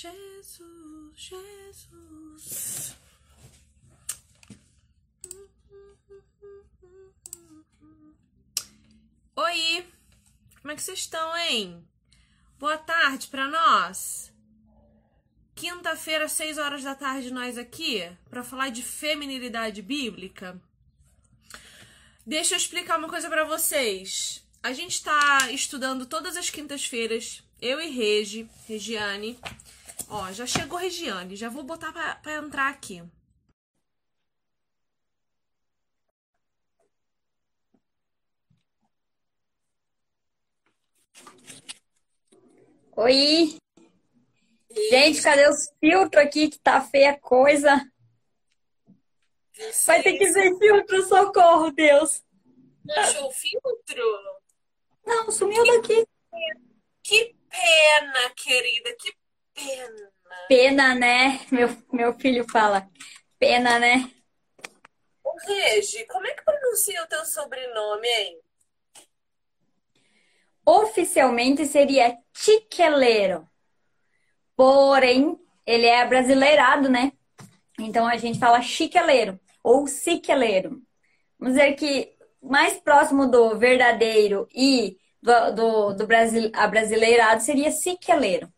[0.00, 0.62] Jesus,
[1.14, 2.94] Jesus.
[9.36, 9.86] Oi,
[10.62, 11.86] como é que vocês estão, hein?
[12.58, 14.32] Boa tarde para nós.
[15.54, 20.58] Quinta-feira, 6 horas da tarde, nós aqui para falar de feminilidade bíblica.
[22.24, 24.42] Deixa eu explicar uma coisa para vocês.
[24.62, 29.38] A gente está estudando todas as quintas-feiras, eu e Regi, Regiane.
[30.08, 33.02] Ó, já chegou Regiane, já vou botar para entrar aqui.
[42.96, 43.56] Oi!
[44.90, 47.90] Gente, cadê os filtros aqui que tá feia a coisa?
[49.86, 52.22] Vai ter que ver filtro, socorro, Deus!
[52.96, 54.02] Achou o filtro?
[55.06, 56.06] Não, sumiu que daqui.
[56.30, 56.60] Pena.
[57.02, 59.19] Que pena, querida, que
[59.64, 60.10] pena.
[60.48, 61.40] Pena, né?
[61.50, 62.88] Meu, meu filho fala.
[63.38, 64.10] Pena, né?
[65.24, 68.40] Ô, Regi, como é que pronuncia o teu sobrenome, hein?
[70.66, 73.48] Oficialmente seria Tiqueleiro.
[74.56, 77.12] Porém, ele é brasileirado, né?
[77.78, 80.82] Então a gente fala chiqueleiro ou siqueleiro.
[81.38, 88.52] Vamos dizer que mais próximo do verdadeiro e do, do, do Brasil, brasileirado seria siqueleiro.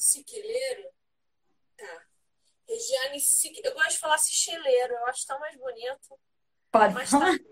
[0.00, 0.88] Siqueleiro?
[1.76, 2.02] Tá.
[2.66, 3.18] Regiane,
[3.62, 6.18] eu gosto de falar sicheleiro, eu acho tão mais bonito.
[6.72, 7.36] Pode Mas falar.
[7.38, 7.44] Tá...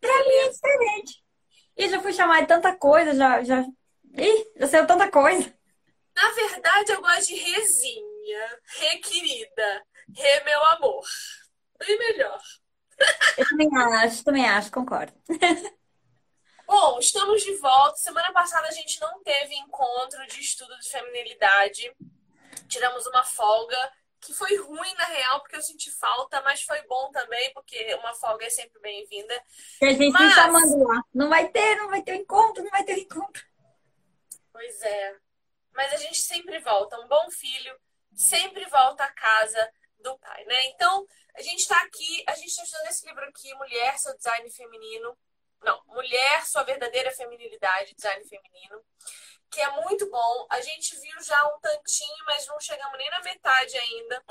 [0.00, 1.24] Pra mim é diferente.
[1.76, 3.64] E já fui chamar de tanta coisa, já, já.
[4.16, 5.56] Ih, já saiu tanta coisa.
[6.16, 11.06] Na verdade, eu gosto de resinha, re querida, re meu amor.
[11.78, 12.42] Bem melhor.
[13.38, 15.12] Eu também acho, também acho, concordo.
[16.66, 17.96] Bom, estamos de volta.
[17.96, 21.94] Semana passada a gente não teve encontro de estudo de feminilidade.
[22.68, 27.10] Tiramos uma folga, que foi ruim na real, porque eu senti falta, mas foi bom
[27.12, 29.42] também, porque uma folga é sempre bem-vinda.
[29.82, 30.34] E a gente mas...
[30.34, 31.02] tá chamando lá.
[31.14, 33.44] Não vai ter, não vai ter encontro, não vai ter encontro.
[34.50, 35.16] Pois é.
[35.74, 36.98] Mas a gente sempre volta.
[37.00, 37.78] Um bom filho
[38.14, 40.66] sempre volta à casa do pai, né?
[40.68, 44.48] Então, a gente está aqui, a gente está estudando esse livro aqui, Mulher, seu design
[44.50, 45.16] feminino.
[45.64, 48.80] Não, Mulher, sua verdadeira feminilidade, design feminino,
[49.50, 50.46] que é muito bom.
[50.50, 54.22] A gente viu já um tantinho, mas não chegamos nem na metade ainda.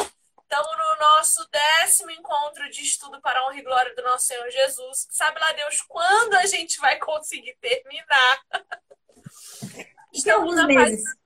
[0.44, 4.50] Estamos no nosso décimo encontro de estudo para a honra e glória do nosso Senhor
[4.52, 5.08] Jesus.
[5.10, 8.42] Sabe lá Deus quando a gente vai conseguir terminar?
[10.14, 11.04] Estamos na meses.
[11.04, 11.24] Página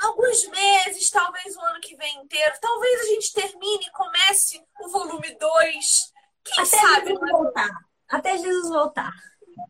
[0.00, 2.54] alguns meses, talvez o ano que vem inteiro.
[2.60, 6.12] Talvez a gente termine e comece o volume 2.
[6.44, 7.14] Quem Até sabe?
[7.14, 7.87] Voltar.
[8.08, 9.12] Até Jesus voltar.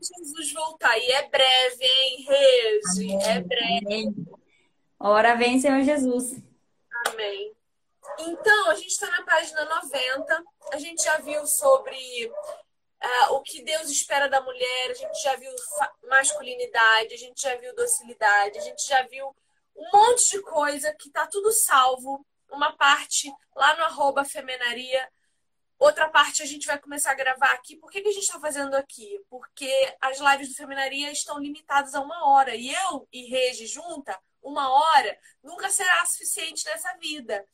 [0.00, 0.96] Jesus voltar.
[0.98, 3.14] E é breve, hein, Regi?
[3.16, 3.86] É breve.
[3.86, 4.14] Amém.
[5.00, 6.40] Ora vem, Senhor Jesus.
[7.06, 7.52] Amém.
[8.18, 10.44] Então, a gente está na página 90.
[10.72, 15.36] A gente já viu sobre uh, o que Deus espera da mulher, a gente já
[15.36, 15.52] viu
[16.08, 19.34] masculinidade, a gente já viu docilidade, a gente já viu
[19.76, 22.24] um monte de coisa que tá tudo salvo.
[22.50, 25.08] Uma parte lá no arroba femenaria.
[25.78, 27.76] Outra parte a gente vai começar a gravar aqui.
[27.76, 29.20] Por que, que a gente está fazendo aqui?
[29.30, 32.54] Porque as lives do Femenaria estão limitadas a uma hora.
[32.56, 37.44] E eu e Regi junta, uma hora, nunca será suficiente nessa vida.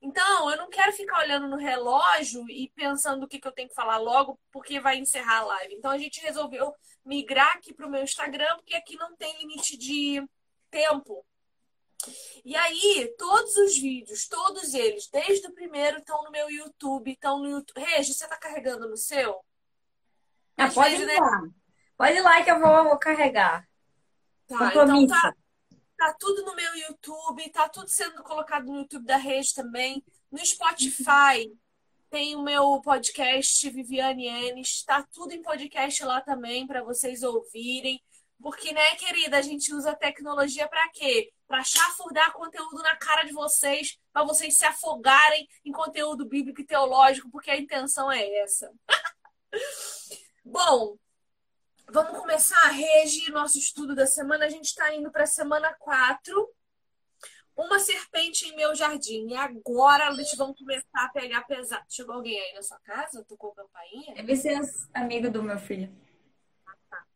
[0.00, 3.68] Então, eu não quero ficar olhando no relógio e pensando o que, que eu tenho
[3.68, 5.74] que falar logo, porque vai encerrar a live.
[5.74, 6.74] Então, a gente resolveu
[7.04, 10.26] migrar aqui para o meu Instagram, porque aqui não tem limite de
[10.70, 11.24] tempo.
[12.44, 17.38] E aí, todos os vídeos, todos eles, desde o primeiro, estão no meu YouTube, estão
[17.38, 17.80] no YouTube.
[17.80, 19.40] Regi, você tá carregando no seu?
[20.56, 21.18] Ah, pode vezes, ir né?
[21.18, 21.42] lá.
[21.96, 23.66] Pode ir lá que eu vou, vou carregar.
[24.46, 25.34] Tá, então tá,
[25.96, 30.04] tá tudo no meu YouTube, tá tudo sendo colocado no YouTube da Rede também.
[30.30, 31.50] No Spotify
[32.10, 38.02] tem o meu podcast Viviane Enes, tá tudo em podcast lá também para vocês ouvirem.
[38.40, 41.32] Porque, né, querida, a gente usa tecnologia para quê?
[41.46, 46.66] Para chafurdar conteúdo na cara de vocês, para vocês se afogarem em conteúdo bíblico e
[46.66, 48.72] teológico, porque a intenção é essa.
[50.44, 50.98] Bom,
[51.90, 54.46] vamos começar a reger nosso estudo da semana.
[54.46, 56.54] A gente está indo para a semana 4.
[57.56, 59.28] Uma serpente em meu jardim.
[59.28, 61.84] E agora eles vão começar a pegar pesado.
[61.88, 63.24] Chegou alguém aí na sua casa?
[63.24, 64.14] Tocou a campainha?
[64.16, 64.60] Deve ser
[64.92, 65.94] amigo do meu filho.
[66.66, 67.06] Ah, tá.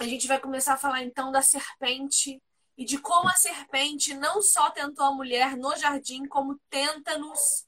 [0.00, 2.42] A gente vai começar a falar então da serpente
[2.76, 7.66] e de como a serpente não só tentou a mulher no jardim, como tenta-nos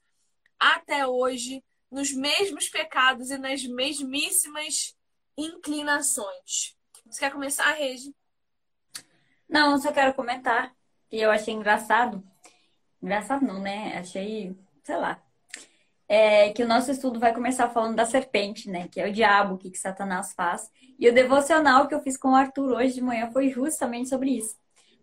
[0.59, 4.95] até hoje nos mesmos pecados e nas mesmíssimas
[5.37, 6.75] inclinações.
[7.05, 8.13] Você quer começar, Regi?
[9.47, 10.75] Não, só quero comentar
[11.09, 12.21] que eu achei engraçado.
[13.01, 13.97] Engraçado não, né?
[13.97, 14.53] Achei,
[14.83, 15.21] sei lá.
[16.09, 18.87] É que o nosso estudo vai começar falando da serpente, né?
[18.87, 20.69] Que é o diabo, o que, que Satanás faz.
[20.99, 24.31] E o devocional que eu fiz com o Arthur hoje de manhã foi justamente sobre
[24.31, 24.57] isso.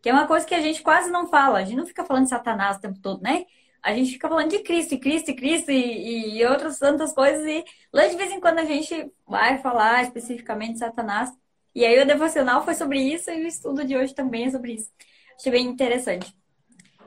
[0.04, 1.60] Que é uma coisa que a gente quase não fala.
[1.60, 3.46] A gente não fica falando de Satanás o tempo todo, né?
[3.82, 7.42] A gente fica falando de Cristo, e Cristo, e Cristo, e, e outras tantas coisas.
[7.46, 11.32] E lá de vez em quando a gente vai falar especificamente de Satanás.
[11.74, 14.74] E aí o devocional foi sobre isso e o estudo de hoje também é sobre
[14.74, 14.92] isso.
[15.38, 16.36] Achei bem interessante.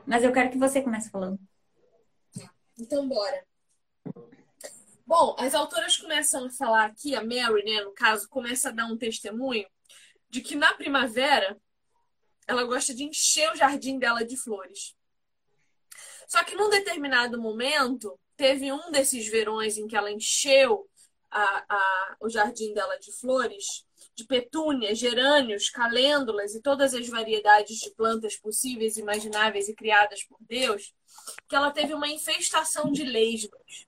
[0.04, 1.38] Mas eu quero que você comece falando.
[2.80, 3.46] Então, bora.
[5.06, 8.88] Bom, as autoras começam a falar aqui, a Mary, né, no caso, começa a dar
[8.88, 9.68] um testemunho
[10.32, 11.56] de que na primavera
[12.48, 14.96] ela gosta de encher o jardim dela de flores.
[16.28, 20.90] Só que num determinado momento, teve um desses verões em que ela encheu
[21.30, 23.86] a, a, o jardim dela de flores,
[24.16, 30.38] de petúnias, gerânios, calêndulas e todas as variedades de plantas possíveis, imagináveis e criadas por
[30.42, 30.94] Deus,
[31.48, 33.88] que ela teve uma infestação de lesmas.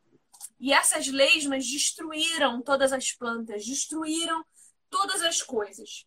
[0.60, 4.44] E essas lesmas destruíram todas as plantas, destruíram
[4.90, 6.06] todas as coisas.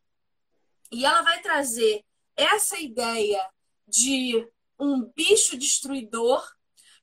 [0.91, 2.05] E ela vai trazer
[2.37, 3.45] essa ideia
[3.87, 4.47] de
[4.79, 6.43] um bicho destruidor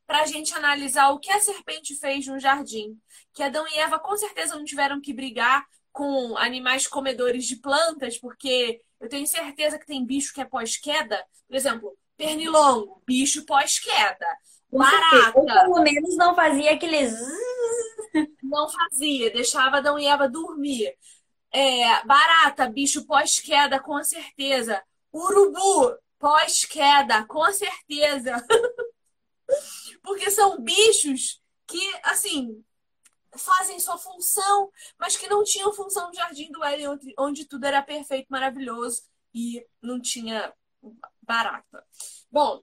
[0.06, 2.98] para a gente analisar o que a serpente fez no jardim.
[3.34, 8.18] Que Adão e Eva com certeza não tiveram que brigar com animais comedores de plantas,
[8.18, 11.24] porque eu tenho certeza que tem bicho que é pós-queda.
[11.48, 14.26] Por exemplo, pernilongo, bicho pós-queda.
[14.72, 15.40] Barata.
[15.40, 17.14] Ou pelo menos não fazia aqueles.
[18.42, 20.92] Não fazia, deixava Adão e Eva dormir.
[21.52, 24.82] É, barata, bicho pós-queda, com certeza.
[25.14, 28.46] Urubu, pós-queda, com certeza.
[30.04, 32.64] Porque são bichos que, assim,
[33.36, 37.66] fazem sua função, mas que não tinham função no Jardim do Éden, onde, onde tudo
[37.66, 39.04] era perfeito, maravilhoso
[39.34, 40.54] e não tinha
[41.22, 41.84] barata.
[42.32, 42.62] Bom,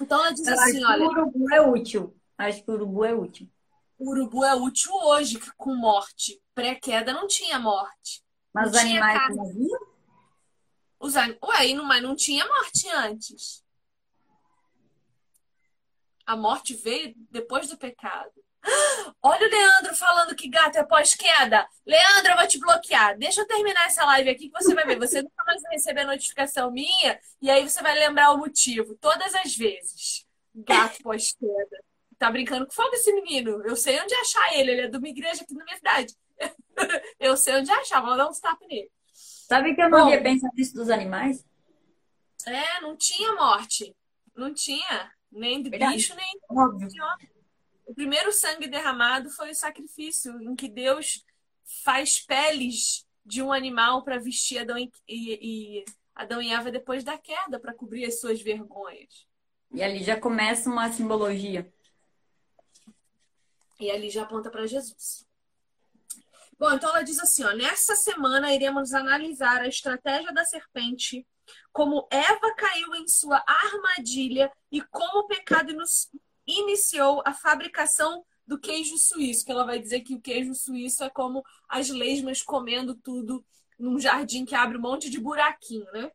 [0.00, 1.04] então ela diz assim, olha...
[1.04, 2.16] O urubu é útil.
[2.36, 3.48] Acho que o urubu é útil.
[3.98, 6.40] O urubu é útil hoje, com morte.
[6.54, 8.22] Pré-queda não tinha morte.
[8.52, 9.52] Mas os animais não
[11.04, 11.36] os anim...
[11.44, 13.62] Ué, mas não tinha morte antes.
[16.26, 18.32] A morte veio depois do pecado.
[19.22, 21.68] Olha o Leandro falando que gato é pós-queda.
[21.86, 23.18] Leandro, eu vou te bloquear.
[23.18, 24.98] Deixa eu terminar essa live aqui que você vai ver.
[24.98, 28.96] Você nunca mais vai receber notificação minha e aí você vai lembrar o motivo.
[28.96, 30.26] Todas as vezes.
[30.54, 31.84] Gato pós-queda.
[32.18, 33.62] Tá brincando com fogo esse menino.
[33.66, 34.70] Eu sei onde achar ele.
[34.70, 36.14] Ele é de uma igreja aqui na minha cidade.
[37.20, 38.00] eu sei onde achar.
[38.00, 38.90] Vou dar um tapa nele.
[39.46, 41.44] Sabe que eu não Bom, havia pensado nisso dos animais?
[42.46, 43.94] É, não tinha morte.
[44.34, 45.12] Não tinha.
[45.30, 45.96] Nem de Verdade.
[45.96, 46.88] bicho, nem Óbvio.
[46.88, 47.30] de homem.
[47.86, 51.24] O primeiro sangue derramado foi o sacrifício, em que Deus
[51.82, 57.18] faz peles de um animal para vestir Adão e, e, Adão e Eva depois da
[57.18, 59.26] queda, para cobrir as suas vergonhas.
[59.72, 61.70] E ali já começa uma simbologia.
[63.78, 65.26] E ali já aponta para Jesus.
[66.58, 71.26] Bom, então ela diz assim: ó, nessa semana iremos analisar a estratégia da serpente,
[71.72, 75.74] como Eva caiu em sua armadilha e como o pecado
[76.46, 81.10] iniciou a fabricação do queijo suíço, que ela vai dizer que o queijo suíço é
[81.10, 83.44] como as lesmas comendo tudo
[83.78, 86.12] num jardim que abre um monte de buraquinho, né?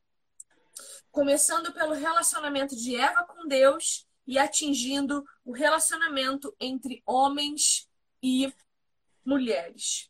[1.11, 7.89] Começando pelo relacionamento de Eva com Deus e atingindo o relacionamento entre homens
[8.21, 8.53] e
[9.25, 10.09] mulheres.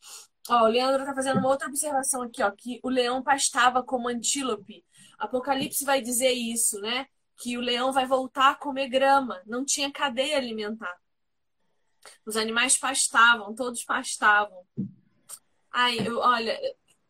[0.49, 4.07] Ó, o Leandro está fazendo uma outra observação aqui, ó, que o leão pastava como
[4.07, 4.83] antílope.
[5.17, 7.05] Apocalipse vai dizer isso, né?
[7.37, 10.97] Que o leão vai voltar a comer grama, não tinha cadeia alimentar.
[12.25, 14.65] Os animais pastavam, todos pastavam.
[15.71, 16.57] Ai, eu, olha,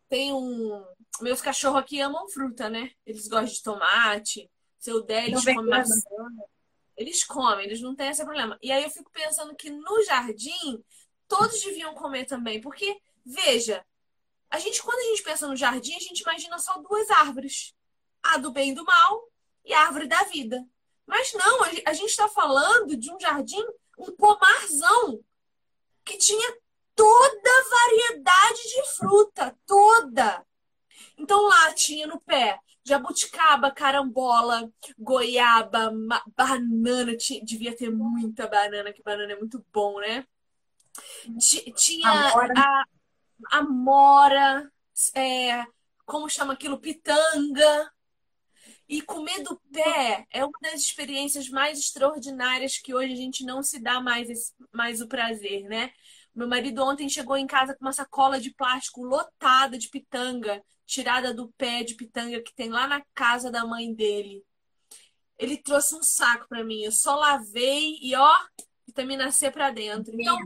[0.09, 0.83] tem um.
[1.21, 2.91] Meus cachorros aqui amam fruta, né?
[3.05, 4.51] Eles gostam de tomate.
[4.77, 6.01] Seu der, eles comem maçã.
[6.97, 8.57] Eles comem, eles não têm esse problema.
[8.61, 10.83] E aí eu fico pensando que no jardim
[11.29, 13.85] todos deviam comer também, porque, veja,
[14.49, 17.73] a gente, quando a gente pensa no jardim, a gente imagina só duas árvores:
[18.21, 19.29] a do bem e do mal
[19.63, 20.65] e a árvore da vida.
[21.05, 23.63] Mas não, a gente está falando de um jardim,
[23.97, 25.23] um pomarzão,
[26.03, 26.57] que tinha
[26.95, 30.45] toda a variedade de fruta, toda.
[31.17, 35.91] Então lá tinha no pé jabuticaba, carambola, goiaba,
[36.35, 40.25] banana, devia ter muita banana, que banana é muito bom, né?
[41.75, 42.53] Tinha Amora.
[42.57, 42.83] a,
[43.51, 44.71] a Mora,
[45.15, 45.63] é,
[46.05, 46.79] como chama aquilo?
[46.79, 47.91] Pitanga.
[48.87, 53.61] E comer do pé é uma das experiências mais extraordinárias que hoje a gente não
[53.61, 55.91] se dá mais, mais o prazer, né?
[56.33, 61.33] Meu marido ontem chegou em casa com uma sacola de plástico lotada de pitanga, tirada
[61.33, 64.43] do pé de pitanga que tem lá na casa da mãe dele.
[65.37, 66.83] ele trouxe um saco para mim.
[66.83, 68.35] Eu só lavei e ó,
[68.85, 70.13] vitamina C para dentro.
[70.19, 70.37] Então,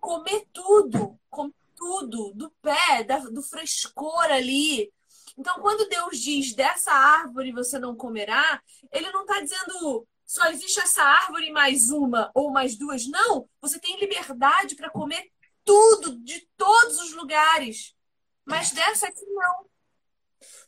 [0.00, 4.92] comer tudo, comer tudo, do pé, do frescor ali.
[5.38, 8.60] Então, quando Deus diz dessa árvore você não comerá,
[8.92, 13.04] ele não está dizendo só existe essa árvore mais uma ou mais duas.
[13.08, 15.28] Não, você tem liberdade para comer
[15.64, 17.96] tudo, de todos os lugares.
[18.44, 19.66] Mas dessa aqui não.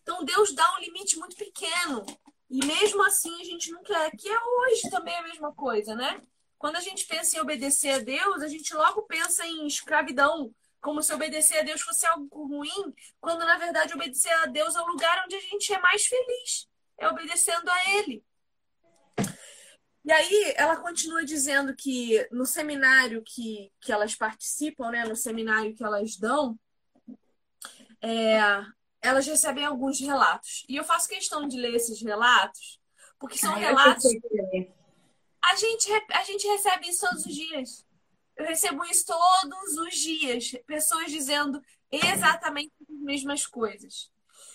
[0.02, 2.04] Então Deus dá um limite muito pequeno.
[2.50, 4.10] E mesmo assim a gente não quer.
[4.16, 6.20] Que é hoje também a mesma coisa, né?
[6.62, 11.02] Quando a gente pensa em obedecer a Deus, a gente logo pensa em escravidão, como
[11.02, 14.86] se obedecer a Deus fosse algo ruim, quando na verdade obedecer a Deus é o
[14.86, 18.24] lugar onde a gente é mais feliz, é obedecendo a Ele.
[20.04, 25.74] E aí ela continua dizendo que no seminário que, que elas participam, né, no seminário
[25.74, 26.56] que elas dão,
[28.00, 28.38] é,
[29.00, 30.64] elas recebem alguns relatos.
[30.68, 32.80] E eu faço questão de ler esses relatos,
[33.18, 34.04] porque são ah, relatos.
[35.42, 37.86] A gente, a gente recebe isso todos os dias.
[38.36, 40.52] Eu recebo isso todos os dias.
[40.66, 44.10] Pessoas dizendo exatamente as mesmas coisas.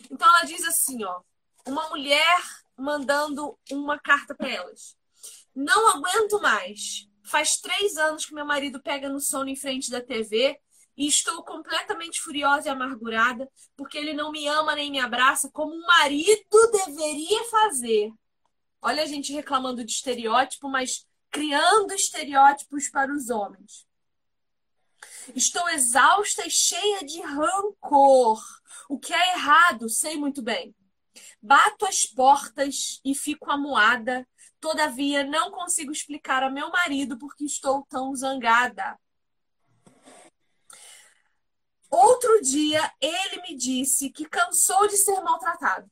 [0.10, 1.22] Então ela diz assim, ó,
[1.66, 2.42] uma mulher
[2.78, 4.96] mandando uma carta para elas.
[5.56, 7.08] Não aguento mais.
[7.24, 10.58] Faz três anos que meu marido pega no sono em frente da TV
[10.96, 15.76] e estou completamente furiosa e amargurada porque ele não me ama nem me abraça como
[15.76, 18.12] um marido deveria fazer.
[18.88, 23.86] Olha a gente reclamando de estereótipo, mas criando estereótipos para os homens.
[25.36, 28.42] Estou exausta e cheia de rancor.
[28.88, 30.74] O que é errado, sei muito bem.
[31.42, 34.26] Bato as portas e fico amuada.
[34.58, 38.98] Todavia, não consigo explicar a meu marido porque estou tão zangada.
[41.90, 45.92] Outro dia, ele me disse que cansou de ser maltratado.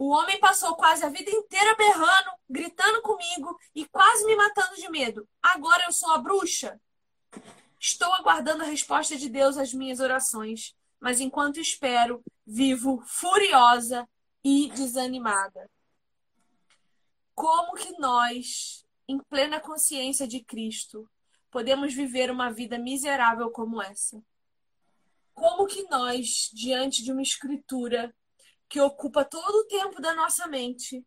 [0.00, 4.88] O homem passou quase a vida inteira berrando, gritando comigo e quase me matando de
[4.88, 5.28] medo.
[5.42, 6.80] Agora eu sou a bruxa?
[7.78, 14.08] Estou aguardando a resposta de Deus às minhas orações, mas enquanto espero, vivo furiosa
[14.42, 15.70] e desanimada.
[17.34, 21.06] Como que nós, em plena consciência de Cristo,
[21.50, 24.18] podemos viver uma vida miserável como essa?
[25.40, 28.14] como que nós, diante de uma escritura
[28.70, 31.04] que ocupa todo o tempo da nossa mente,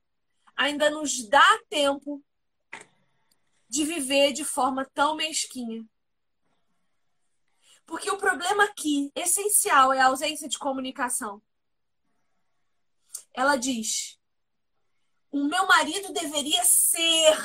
[0.54, 2.22] ainda nos dá tempo
[3.70, 5.84] de viver de forma tão mesquinha?
[7.86, 11.42] Porque o problema aqui, essencial, é a ausência de comunicação.
[13.34, 14.20] Ela diz:
[15.32, 17.38] o meu marido deveria ser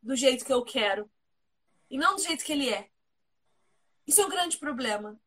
[0.00, 1.10] do jeito que eu quero
[1.90, 2.88] e não do jeito que ele é.
[4.06, 5.20] Isso é um grande problema.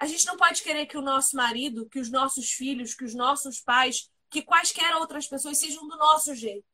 [0.00, 3.14] A gente não pode querer que o nosso marido, que os nossos filhos, que os
[3.14, 6.64] nossos pais, que quaisquer outras pessoas sejam do nosso jeito.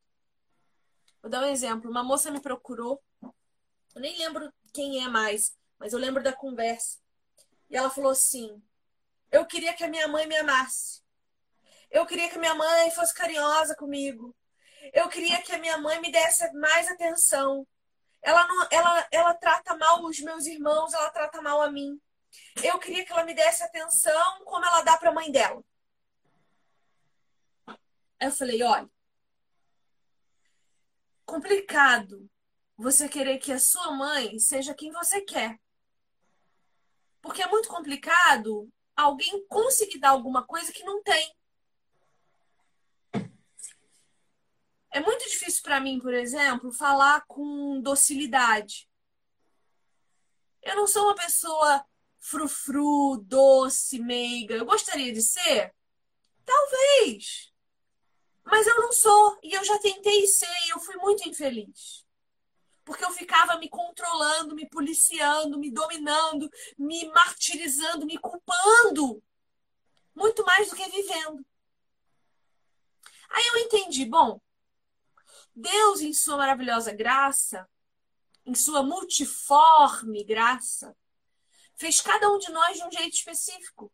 [1.21, 1.91] Vou dar um exemplo.
[1.91, 6.99] Uma moça me procurou, eu nem lembro quem é mais, mas eu lembro da conversa.
[7.69, 8.63] E ela falou assim:
[9.29, 11.01] Eu queria que a minha mãe me amasse.
[11.91, 14.33] Eu queria que a minha mãe fosse carinhosa comigo.
[14.93, 17.67] Eu queria que a minha mãe me desse mais atenção.
[18.21, 21.99] Ela, não, ela, ela trata mal os meus irmãos, ela trata mal a mim
[22.63, 25.63] eu queria que ela me desse atenção como ela dá para a mãe dela.
[28.19, 28.89] Eu falei, olha,
[31.25, 32.29] complicado
[32.75, 35.59] você querer que a sua mãe seja quem você quer.
[37.21, 41.35] Porque é muito complicado alguém conseguir dar alguma coisa que não tem.
[44.91, 48.89] É muito difícil para mim, por exemplo, falar com docilidade.
[50.63, 51.85] Eu não sou uma pessoa
[52.19, 54.55] frufru, doce, meiga.
[54.55, 55.73] Eu gostaria de ser?
[56.45, 57.51] Talvez.
[58.43, 59.37] Mas eu não sou.
[59.43, 62.05] E eu já tentei ser e eu fui muito infeliz.
[62.85, 69.21] Porque eu ficava me controlando, me policiando, me dominando, me martirizando, me culpando.
[70.15, 71.45] Muito mais do que vivendo.
[73.29, 74.39] Aí eu entendi, bom,
[75.53, 77.67] Deus, em sua maravilhosa graça,
[78.45, 80.95] em sua multiforme graça,
[81.77, 83.91] fez cada um de nós de um jeito específico.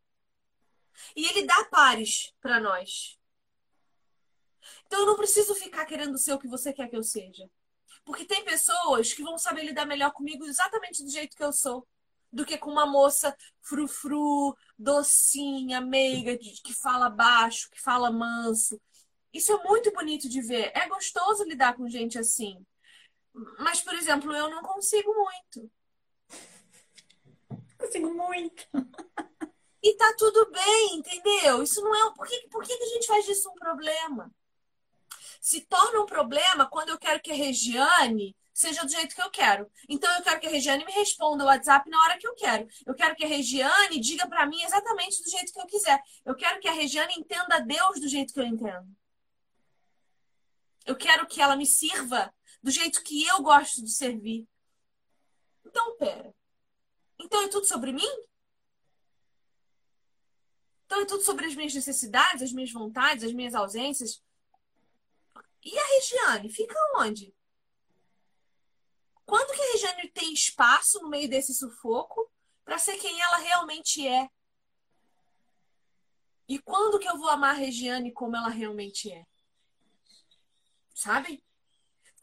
[1.16, 3.20] E ele dá pares para nós.
[4.86, 7.50] Então eu não preciso ficar querendo ser o que você quer que eu seja.
[8.06, 11.88] Porque tem pessoas que vão saber lidar melhor comigo exatamente do jeito que eu sou.
[12.32, 18.82] Do que com uma moça frufru, docinha, meiga, que fala baixo, que fala manso.
[19.32, 20.72] Isso é muito bonito de ver.
[20.76, 22.66] É gostoso lidar com gente assim.
[23.60, 25.72] Mas, por exemplo, eu não consigo muito
[27.94, 28.68] consigo muito.
[29.82, 31.62] E tá tudo bem, entendeu?
[31.62, 32.14] Isso não é.
[32.14, 34.32] Por que, por que a gente faz disso um problema?
[35.44, 39.30] se torna um problema quando eu quero que a Regiane seja do jeito que eu
[39.30, 39.70] quero.
[39.90, 42.66] Então eu quero que a Regiane me responda o WhatsApp na hora que eu quero.
[42.86, 46.02] Eu quero que a Regiane diga para mim exatamente do jeito que eu quiser.
[46.24, 48.88] Eu quero que a Regiane entenda Deus do jeito que eu entendo.
[50.86, 54.48] Eu quero que ela me sirva do jeito que eu gosto de servir.
[55.66, 56.34] Então, pera.
[57.24, 58.10] Então é tudo sobre mim?
[60.86, 64.22] Então é tudo sobre as minhas necessidades, as minhas vontades, as minhas ausências?
[65.64, 66.50] E a Regiane?
[66.50, 67.34] Fica onde?
[69.26, 72.30] Quando que a Regiane tem espaço no meio desse sufoco
[72.66, 74.30] para ser quem ela realmente é?
[76.48, 79.26] E quando que eu vou amar a Regiane como ela realmente é?
[80.94, 81.42] Sabe?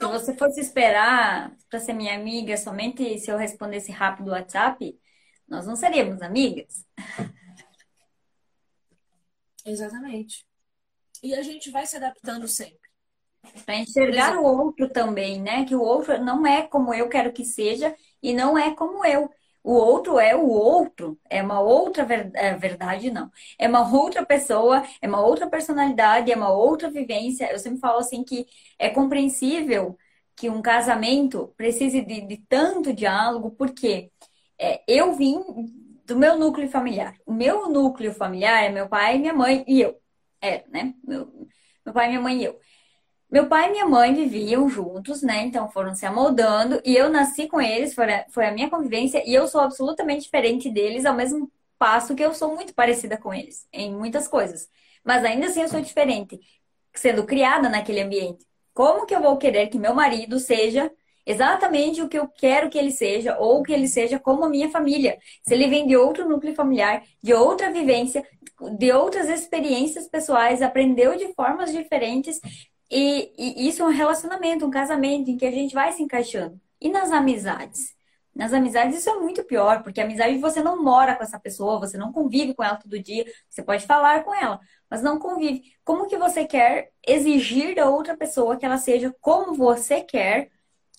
[0.00, 4.30] Então, se você fosse esperar para ser minha amiga somente se eu respondesse rápido o
[4.30, 4.98] WhatsApp,
[5.46, 6.86] nós não seríamos amigas.
[9.62, 10.46] Exatamente.
[11.22, 12.80] E a gente vai se adaptando sempre.
[13.66, 15.66] Para enxergar o outro também, né?
[15.66, 19.30] Que o outro não é como eu quero que seja e não é como eu.
[19.62, 22.30] O outro é o outro, é uma outra ver...
[22.34, 23.30] é, verdade, não.
[23.58, 27.50] É uma outra pessoa, é uma outra personalidade, é uma outra vivência.
[27.52, 28.46] Eu sempre falo assim que
[28.78, 29.98] é compreensível
[30.36, 34.10] que um casamento precise de, de tanto diálogo, porque
[34.58, 35.38] é, eu vim
[36.06, 37.16] do meu núcleo familiar.
[37.26, 40.00] O meu núcleo familiar é meu pai, minha mãe e eu.
[40.40, 40.94] É, né?
[41.04, 41.26] Meu,
[41.84, 42.58] meu pai, minha mãe e eu.
[43.30, 45.42] Meu pai e minha mãe viviam juntos, né?
[45.44, 49.22] Então foram se amoldando e eu nasci com eles, foi a, foi a minha convivência
[49.24, 53.32] e eu sou absolutamente diferente deles, ao mesmo passo que eu sou muito parecida com
[53.32, 54.68] eles em muitas coisas.
[55.04, 56.40] Mas ainda assim eu sou diferente,
[56.94, 58.44] sendo criada naquele ambiente.
[58.74, 60.90] Como que eu vou querer que meu marido seja
[61.24, 64.70] exatamente o que eu quero que ele seja ou que ele seja como a minha
[64.70, 65.18] família?
[65.46, 68.26] Se ele vem de outro núcleo familiar, de outra vivência,
[68.76, 72.40] de outras experiências pessoais, aprendeu de formas diferentes,
[72.90, 76.60] e, e, isso é um relacionamento, um casamento em que a gente vai se encaixando.
[76.80, 77.94] E nas amizades?
[78.34, 81.98] Nas amizades isso é muito pior, porque amizade você não mora com essa pessoa, você
[81.98, 85.74] não convive com ela todo dia, você pode falar com ela, mas não convive.
[85.84, 90.50] Como que você quer exigir da outra pessoa que ela seja como você quer,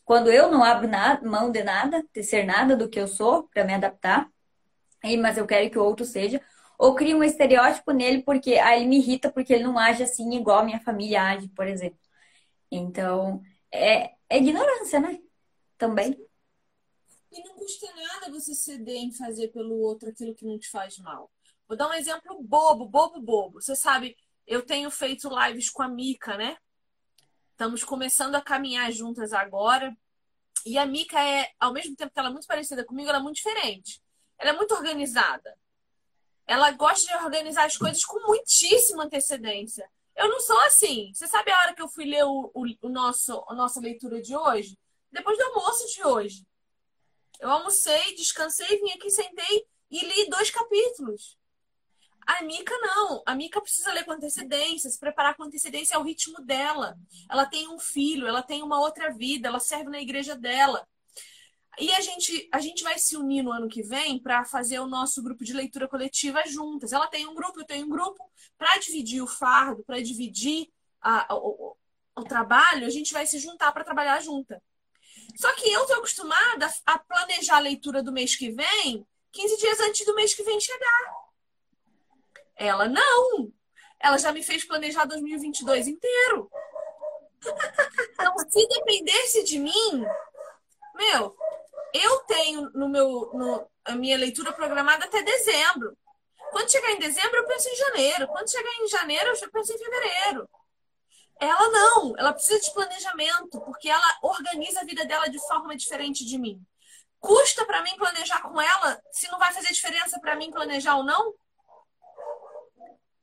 [0.06, 3.44] quando eu não abro nada, mão de nada, de ser nada do que eu sou
[3.44, 4.30] para me adaptar,
[5.20, 6.42] mas eu quero que o outro seja,
[6.82, 10.34] ou cria um estereótipo nele porque ah, ele me irrita porque ele não age assim
[10.34, 12.00] igual a minha família age, por exemplo.
[12.72, 13.40] Então,
[13.72, 15.22] é, é ignorância, né?
[15.78, 16.18] Também.
[17.32, 20.98] E não custa nada você ceder em fazer pelo outro aquilo que não te faz
[20.98, 21.32] mal.
[21.68, 23.62] Vou dar um exemplo bobo, bobo, bobo.
[23.62, 24.18] Você sabe,
[24.48, 26.58] eu tenho feito lives com a Mica, né?
[27.52, 29.96] Estamos começando a caminhar juntas agora.
[30.66, 33.22] E a Mica é, ao mesmo tempo que ela é muito parecida comigo, ela é
[33.22, 34.02] muito diferente.
[34.40, 35.61] Ela é muito organizada
[36.52, 39.90] ela gosta de organizar as coisas com muitíssima antecedência.
[40.14, 41.10] Eu não sou assim.
[41.14, 44.22] Você sabe a hora que eu fui ler o, o, o nosso, a nossa leitura
[44.22, 44.78] de hoje?
[45.10, 46.46] Depois do almoço de hoje.
[47.40, 51.40] Eu almocei, descansei, vim aqui, sentei e li dois capítulos.
[52.28, 53.24] A Mica não.
[53.26, 56.98] A Mica precisa ler com antecedência, se preparar com antecedência ao ritmo dela.
[57.30, 60.86] Ela tem um filho, ela tem uma outra vida, ela serve na igreja dela.
[61.80, 64.88] E a gente, a gente vai se unir no ano que vem para fazer o
[64.88, 66.92] nosso grupo de leitura coletiva juntas.
[66.92, 70.70] Ela tem um grupo, eu tenho um grupo, para dividir o fardo, para dividir
[71.02, 71.76] a, o,
[72.16, 74.62] o, trabalho, a gente vai se juntar para trabalhar junta.
[75.36, 79.80] Só que eu estou acostumada a planejar a leitura do mês que vem 15 dias
[79.80, 81.16] antes do mês que vem chegar.
[82.56, 83.52] Ela não.
[84.00, 86.52] Ela já me fez planejar 2022 inteiro.
[88.14, 90.06] Então, se dependesse de mim,
[90.94, 91.36] meu,
[91.94, 95.98] eu tenho no meu no, a minha leitura programada até dezembro.
[96.52, 98.28] Quando chegar em dezembro, eu penso em janeiro.
[98.28, 100.50] Quando chegar em janeiro, eu penso em fevereiro.
[101.40, 106.24] Ela não, ela precisa de planejamento, porque ela organiza a vida dela de forma diferente
[106.26, 106.62] de mim.
[107.20, 111.04] Custa para mim planejar com ela se não vai fazer diferença para mim planejar ou
[111.04, 111.34] não?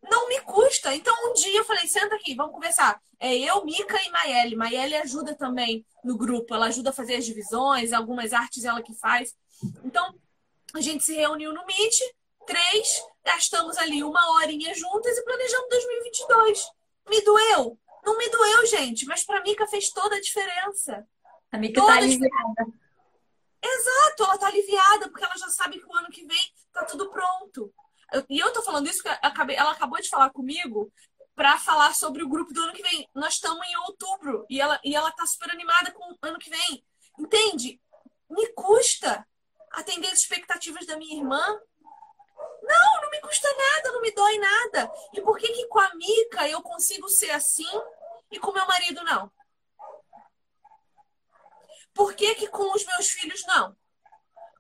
[0.03, 0.95] Não me custa.
[0.95, 3.01] Então, um dia eu falei, senta aqui, vamos conversar.
[3.19, 4.57] É eu, Mica e Maiele.
[4.57, 6.55] Maiele ajuda também no grupo.
[6.55, 9.35] Ela ajuda a fazer as divisões, algumas artes ela que faz.
[9.85, 10.15] Então,
[10.75, 11.99] a gente se reuniu no Meet,
[12.47, 16.67] três, gastamos ali uma horinha juntas e planejamos 2022.
[17.09, 17.79] Me doeu?
[18.05, 21.07] Não me doeu, gente, mas para Mica fez toda a diferença.
[21.51, 22.67] A Mica tá aliviada.
[23.61, 27.11] Exato, ela tá aliviada, porque ela já sabe que o ano que vem tá tudo
[27.11, 27.73] pronto.
[28.29, 30.91] E eu tô falando isso acabei, ela acabou de falar comigo
[31.35, 33.09] para falar sobre o grupo do ano que vem.
[33.15, 36.51] Nós estamos em outubro e ela, e ela tá super animada com o ano que
[36.51, 36.85] vem.
[37.19, 37.81] Entende?
[38.29, 39.27] Me custa
[39.73, 41.41] atender as expectativas da minha irmã.
[42.63, 44.93] Não, não me custa nada, não me dói nada.
[45.13, 47.71] E por que que com a Mica eu consigo ser assim
[48.31, 49.31] e com meu marido não?
[51.95, 53.77] Por que, que com os meus filhos não?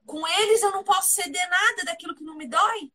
[0.04, 2.92] Com eles eu não posso ceder nada daquilo que não me dói?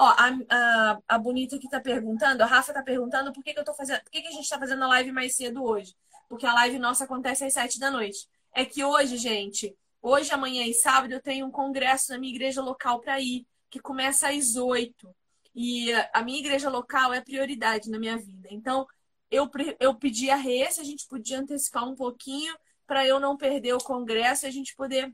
[0.00, 3.60] Ó, a, a, a Bonita que tá perguntando, a Rafa tá perguntando por que, que
[3.60, 4.00] eu tô fazendo.
[4.00, 5.94] Por que, que a gente tá fazendo a live mais cedo hoje?
[6.26, 8.26] Porque a live nossa acontece às sete da noite.
[8.54, 12.62] É que hoje, gente, hoje, amanhã e sábado, eu tenho um congresso na minha igreja
[12.62, 15.14] local para ir, que começa às oito.
[15.54, 18.48] E a minha igreja local é prioridade na minha vida.
[18.50, 18.86] Então,
[19.30, 23.36] eu, eu pedi a Rê se a gente podia antecipar um pouquinho para eu não
[23.36, 25.12] perder o congresso e a gente poder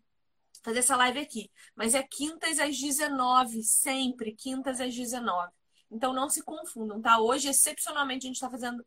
[0.66, 1.48] fazer essa live aqui.
[1.76, 5.52] Mas é quintas às 19, sempre, quintas às 19.
[5.88, 7.20] Então não se confundam, tá?
[7.20, 8.80] Hoje, excepcionalmente, a gente está fazendo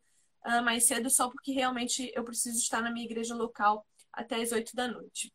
[0.44, 4.52] uh, mais cedo só porque realmente eu preciso estar na minha igreja local até as
[4.52, 5.32] 8 da noite.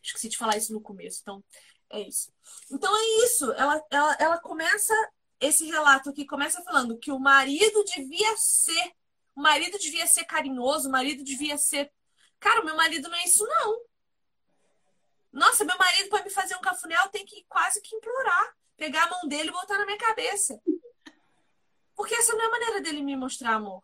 [0.00, 1.44] Esqueci de falar isso no começo, então
[1.90, 2.32] é isso.
[2.70, 3.50] Então é isso.
[3.54, 4.94] Ela, ela, ela começa
[5.40, 8.92] esse relato aqui, começa falando que o marido devia ser,
[9.34, 11.90] o marido devia ser carinhoso, o marido devia ser
[12.40, 13.80] Cara, meu marido não é isso, não.
[15.32, 18.56] Nossa, meu marido, para me fazer um cafuné, tem que quase que implorar.
[18.76, 20.60] Pegar a mão dele e botar na minha cabeça.
[21.94, 23.82] Porque essa não é a maneira dele me mostrar amor.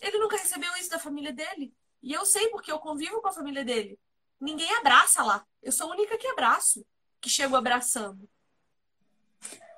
[0.00, 1.74] Ele nunca recebeu isso da família dele.
[2.02, 3.98] E eu sei porque eu convivo com a família dele.
[4.40, 5.46] Ninguém abraça lá.
[5.62, 6.84] Eu sou a única que abraço,
[7.20, 8.28] que chego abraçando.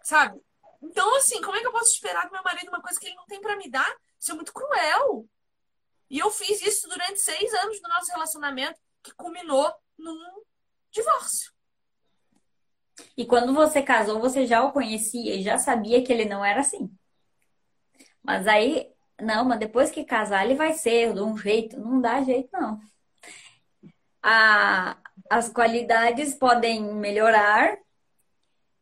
[0.04, 0.40] Sabe?
[0.80, 3.16] Então, assim, como é que eu posso esperar do meu marido uma coisa que ele
[3.16, 3.96] não tem para me dar?
[4.18, 5.28] Isso é muito cruel.
[6.08, 10.42] E eu fiz isso durante seis anos do nosso relacionamento, que culminou num
[10.90, 11.52] divórcio.
[13.16, 16.60] E quando você casou, você já o conhecia e já sabia que ele não era
[16.60, 16.90] assim.
[18.22, 21.78] Mas aí, não, mas depois que casar, ele vai ser de um jeito.
[21.80, 22.78] Não dá jeito, não.
[24.22, 24.96] A,
[25.30, 27.76] as qualidades podem melhorar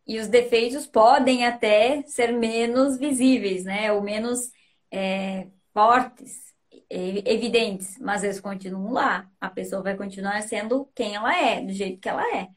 [0.06, 3.92] e os defeitos podem até ser menos visíveis, né?
[3.92, 4.50] Ou menos
[4.90, 6.49] é, fortes
[6.90, 9.30] evidentes, mas eles continuam lá.
[9.40, 12.48] A pessoa vai continuar sendo quem ela é, do jeito que ela é.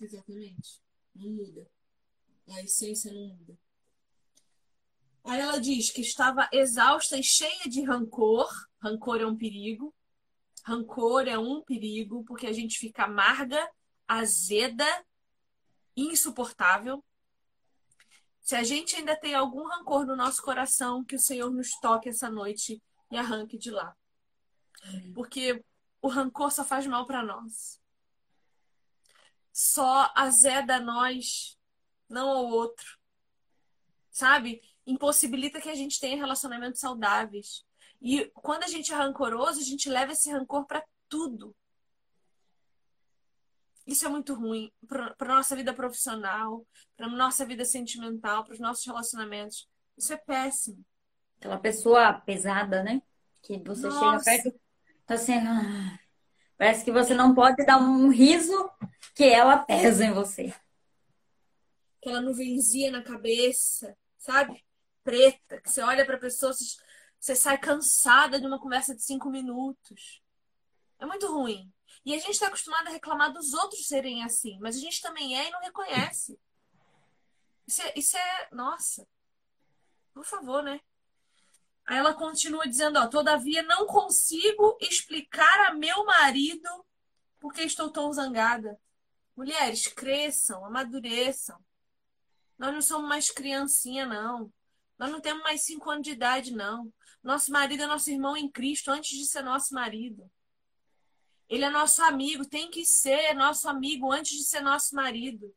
[0.00, 0.80] Exatamente.
[1.14, 1.70] Não muda.
[2.48, 3.58] A essência não muda.
[5.22, 8.48] Aí ela diz que estava exausta e cheia de rancor.
[8.82, 9.94] Rancor é um perigo.
[10.64, 13.68] Rancor é um perigo, porque a gente fica amarga,
[14.08, 14.86] azeda,
[15.96, 17.04] insuportável.
[18.50, 22.08] Se a gente ainda tem algum rancor no nosso coração, que o Senhor nos toque
[22.08, 23.96] essa noite e arranque de lá.
[25.14, 25.64] Porque
[26.02, 27.80] o rancor só faz mal para nós.
[29.52, 31.56] Só azeda nós,
[32.08, 32.98] não ao outro.
[34.10, 34.60] Sabe?
[34.84, 37.64] Impossibilita que a gente tenha relacionamentos saudáveis.
[38.02, 41.54] E quando a gente é rancoroso, a gente leva esse rancor para tudo.
[43.90, 46.64] Isso é muito ruim para a nossa vida profissional,
[46.96, 49.68] para a nossa vida sentimental, para os nossos relacionamentos.
[49.98, 50.86] Isso é péssimo.
[51.40, 53.02] Aquela pessoa pesada, né?
[53.42, 54.22] Que você nossa.
[54.22, 54.60] chega perto,
[55.04, 55.48] tá sendo.
[55.48, 55.98] Ah,
[56.56, 58.70] parece que você não pode dar um riso
[59.12, 60.54] que ela pesa em você.
[62.00, 64.64] Aquela nuvenzinha na cabeça, sabe?
[65.02, 66.52] Preta, que você olha para a pessoa,
[67.18, 70.22] você sai cansada de uma conversa de cinco minutos.
[71.00, 71.72] É muito ruim.
[72.04, 75.38] E a gente está acostumado a reclamar dos outros serem assim, mas a gente também
[75.38, 76.38] é e não reconhece.
[77.66, 79.06] Isso é, isso é nossa.
[80.12, 80.80] Por favor, né?
[81.86, 86.68] Aí ela continua dizendo, ó, todavia não consigo explicar a meu marido
[87.38, 88.78] porque estou tão zangada.
[89.36, 91.58] Mulheres, cresçam, amadureçam.
[92.58, 94.52] Nós não somos mais criancinha, não.
[94.98, 96.92] Nós não temos mais cinco anos de idade, não.
[97.22, 100.30] Nosso marido é nosso irmão em Cristo antes de ser nosso marido.
[101.50, 105.52] Ele é nosso amigo, tem que ser nosso amigo antes de ser nosso marido.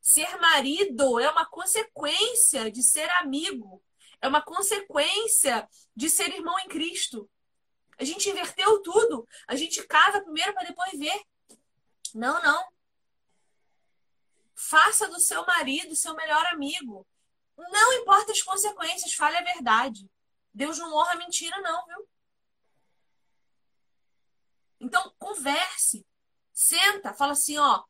[0.00, 3.80] Ser marido é uma consequência de ser amigo.
[4.20, 7.30] É uma consequência de ser irmão em Cristo.
[7.96, 9.28] A gente inverteu tudo.
[9.46, 11.22] A gente casa primeiro para depois ver.
[12.12, 12.66] Não, não.
[14.56, 17.06] Faça do seu marido seu melhor amigo.
[17.56, 20.10] Não importa as consequências, fale a verdade.
[20.52, 22.07] Deus não honra mentira, não, viu?
[24.80, 26.06] Então, converse.
[26.52, 27.82] Senta, fala assim, ó.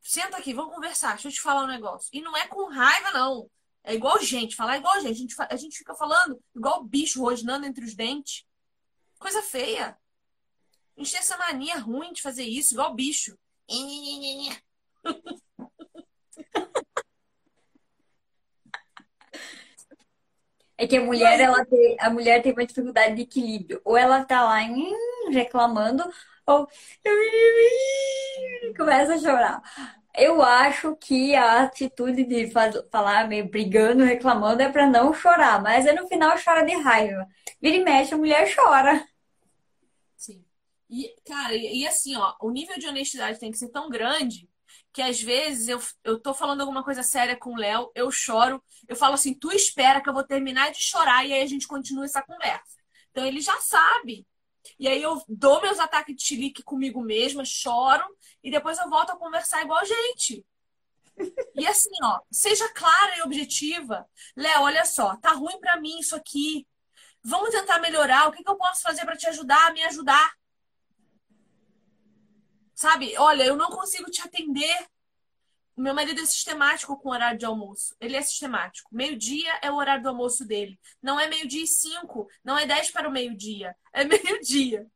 [0.00, 1.12] Senta aqui, vamos conversar.
[1.14, 2.08] Deixa eu te falar um negócio.
[2.12, 3.50] E não é com raiva, não.
[3.82, 5.10] É igual gente, falar igual gente.
[5.10, 8.44] A gente, a gente fica falando igual bicho rosnando entre os dentes.
[9.18, 9.96] Coisa feia.
[10.96, 13.38] A gente tem essa mania ruim de fazer isso, igual bicho.
[20.78, 23.80] É que a mulher, ela tem, a mulher tem uma dificuldade de equilíbrio.
[23.84, 24.58] Ou ela tá lá
[25.30, 26.04] reclamando,
[26.46, 26.68] ou
[28.76, 29.62] começa a chorar.
[30.14, 32.50] Eu acho que a atitude de
[32.90, 37.26] falar meio brigando, reclamando é para não chorar, mas é no final chora de raiva.
[37.60, 39.06] Vira e mexe, a mulher chora.
[40.16, 40.42] Sim.
[40.88, 44.48] E, cara, e, e assim, ó, o nível de honestidade tem que ser tão grande
[44.90, 48.62] que às vezes eu, eu tô falando alguma coisa séria com o Léo, eu choro,
[48.88, 51.68] eu falo assim, tu espera que eu vou terminar de chorar e aí a gente
[51.68, 52.78] continua essa conversa.
[53.10, 54.26] Então ele já sabe.
[54.78, 58.04] E aí eu dou meus ataques de chilique comigo mesma, choro
[58.42, 60.44] e depois eu volto a conversar igual gente.
[61.54, 64.06] E assim, ó, seja clara e objetiva.
[64.36, 66.66] Léo, olha só, tá ruim para mim isso aqui.
[67.24, 68.28] Vamos tentar melhorar.
[68.28, 70.32] O que, que eu posso fazer para te ajudar, me ajudar?
[72.74, 73.16] Sabe?
[73.16, 74.86] Olha, eu não consigo te atender.
[75.76, 77.94] Meu marido é sistemático com o horário de almoço.
[78.00, 78.88] Ele é sistemático.
[78.90, 80.80] Meio-dia é o horário do almoço dele.
[81.02, 82.28] Não é meio-dia e cinco.
[82.42, 83.76] Não é dez para o meio-dia.
[83.92, 84.86] É meio-dia.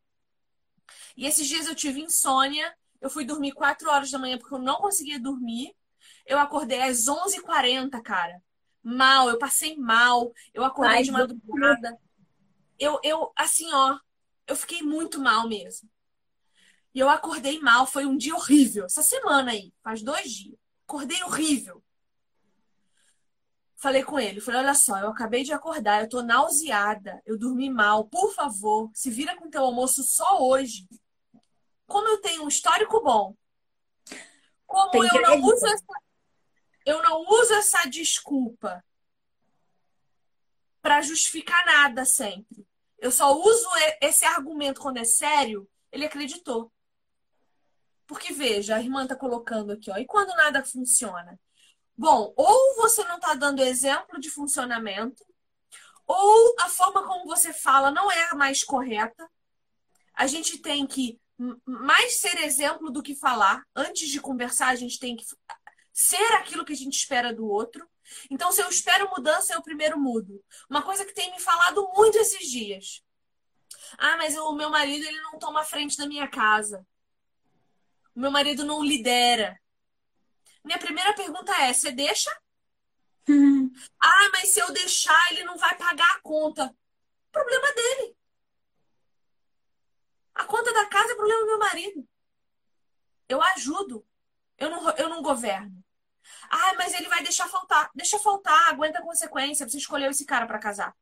[1.17, 2.75] E esses dias eu tive insônia.
[2.99, 5.77] Eu fui dormir quatro horas da manhã porque eu não conseguia dormir.
[6.25, 8.43] Eu acordei às 11h40, cara.
[8.83, 10.33] Mal, eu passei mal.
[10.55, 11.99] Eu acordei Ai, de madrugada.
[12.79, 13.99] Eu, eu, assim, ó,
[14.47, 15.91] eu fiquei muito mal mesmo.
[16.95, 18.87] E eu acordei mal, foi um dia horrível.
[18.87, 20.60] Essa semana aí, faz dois dias.
[20.91, 21.81] Acordei horrível.
[23.77, 27.71] Falei com ele, falei, olha só, eu acabei de acordar, eu tô nauseada, eu dormi
[27.71, 30.89] mal, por favor, se vira com teu almoço só hoje.
[31.87, 33.37] Como eu tenho um histórico bom,
[34.67, 36.03] como eu não uso essa,
[36.85, 38.85] eu não uso essa desculpa
[40.83, 42.67] para justificar nada sempre.
[42.99, 43.69] Eu só uso
[44.03, 46.71] esse argumento quando é sério, ele acreditou.
[48.11, 51.39] Porque veja, a irmã está colocando aqui, ó, e quando nada funciona?
[51.97, 55.25] Bom, ou você não está dando exemplo de funcionamento,
[56.09, 59.31] ou a forma como você fala não é a mais correta.
[60.13, 61.21] A gente tem que
[61.65, 63.63] mais ser exemplo do que falar.
[63.77, 65.25] Antes de conversar, a gente tem que
[65.93, 67.89] ser aquilo que a gente espera do outro.
[68.29, 70.43] Então, se eu espero mudança, eu primeiro mudo.
[70.69, 73.05] Uma coisa que tem me falado muito esses dias.
[73.97, 76.85] Ah, mas o meu marido ele não toma frente da minha casa
[78.21, 79.59] meu marido não lidera.
[80.65, 82.31] Minha primeira pergunta é: você deixa?
[83.29, 83.71] Uhum.
[84.03, 86.75] Ah, mas se eu deixar, ele não vai pagar a conta.
[87.31, 88.17] Problema dele.
[90.35, 92.09] A conta da casa é problema do meu marido.
[93.29, 94.07] Eu ajudo.
[94.59, 95.83] Eu não, eu não governo.
[96.51, 97.91] Ah, mas ele vai deixar faltar.
[97.95, 99.69] Deixa faltar, aguenta a consequência.
[99.69, 100.95] Você escolheu esse cara para casar.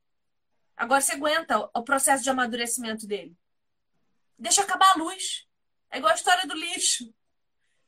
[0.76, 3.36] Agora você aguenta o processo de amadurecimento dele.
[4.38, 5.47] Deixa acabar a luz.
[5.90, 7.12] É igual a história do lixo.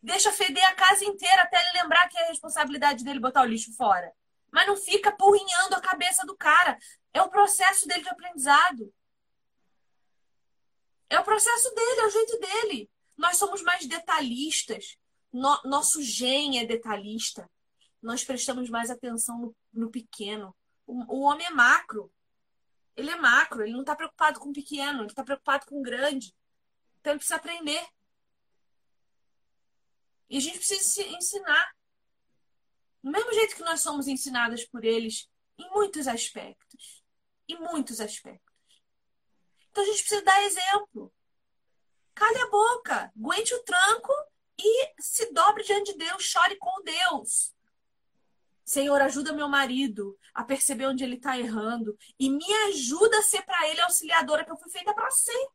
[0.02, 3.74] Deixa feder a casa inteira até ele lembrar que é responsabilidade dele botar o lixo
[3.76, 4.12] fora.
[4.50, 6.78] Mas não fica porrinhando a cabeça do cara.
[7.12, 8.92] É o processo dele de aprendizado.
[11.08, 12.90] É o processo dele, é o jeito dele.
[13.16, 14.96] Nós somos mais detalhistas.
[15.32, 17.48] No, nosso gen é detalhista.
[18.00, 20.56] Nós prestamos mais atenção no, no pequeno.
[20.86, 22.10] O, o, homem é macro.
[22.96, 25.82] Ele é macro, ele não está preocupado com o pequeno, ele está preocupado com o
[25.82, 26.34] grande.
[27.00, 27.86] Então ele precisa aprender.
[30.28, 31.74] E a gente precisa ensinar.
[33.02, 37.02] Do mesmo jeito que nós somos ensinadas por eles em muitos aspectos.
[37.48, 38.50] Em muitos aspectos.
[39.70, 41.12] Então a gente precisa dar exemplo.
[42.14, 44.12] Cale a boca, aguente o tranco
[44.58, 47.54] e se dobre diante de Deus, chore com Deus.
[48.62, 53.42] Senhor, ajuda meu marido a perceber onde ele está errando e me ajuda a ser
[53.42, 55.48] para ele auxiliadora que eu fui feita para ser.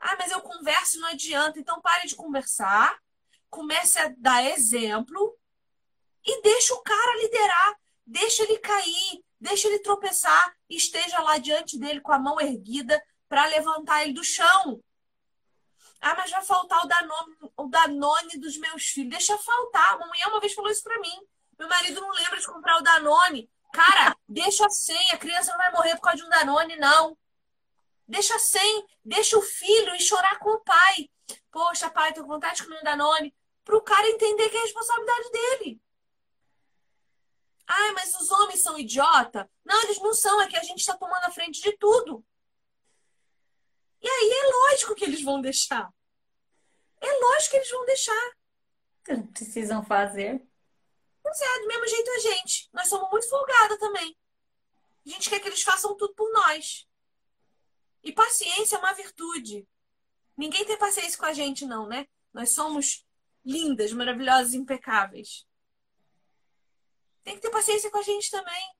[0.00, 1.58] Ah, mas eu converso e não adianta.
[1.58, 2.96] Então pare de conversar,
[3.50, 5.36] comece a dar exemplo
[6.24, 7.76] e deixa o cara liderar.
[8.06, 13.46] Deixa ele cair, deixa ele tropeçar esteja lá diante dele com a mão erguida para
[13.46, 14.82] levantar ele do chão.
[16.00, 19.10] Ah, mas vai faltar o Danone, o Danone dos meus filhos.
[19.10, 19.94] Deixa faltar.
[19.94, 21.26] A mamãe uma vez falou isso para mim.
[21.58, 23.50] Meu marido não lembra de comprar o Danone.
[23.72, 25.10] Cara, deixa sem.
[25.10, 27.18] A criança não vai morrer por causa de um Danone, não.
[28.08, 31.10] Deixa sem, deixa o filho e chorar com o pai.
[31.50, 33.34] Poxa, pai, tô com vontade de comer um Danone.
[33.62, 35.82] Para o cara entender que é responsabilidade dele.
[37.66, 39.48] Ai, mas os homens são idiota?
[39.62, 42.24] Não, eles não são, é que a gente está tomando a frente de tudo.
[44.00, 45.92] E aí é lógico que eles vão deixar.
[47.00, 48.32] É lógico que eles vão deixar.
[49.34, 50.42] Precisam fazer.
[51.22, 52.70] Pois é, do mesmo jeito a gente.
[52.72, 54.16] Nós somos muito folgada também.
[55.04, 56.87] A gente quer que eles façam tudo por nós.
[58.08, 59.68] E paciência é uma virtude.
[60.34, 62.06] Ninguém tem paciência com a gente, não, né?
[62.32, 63.06] Nós somos
[63.44, 65.46] lindas, maravilhosas, impecáveis.
[67.22, 68.74] Tem que ter paciência com a gente também.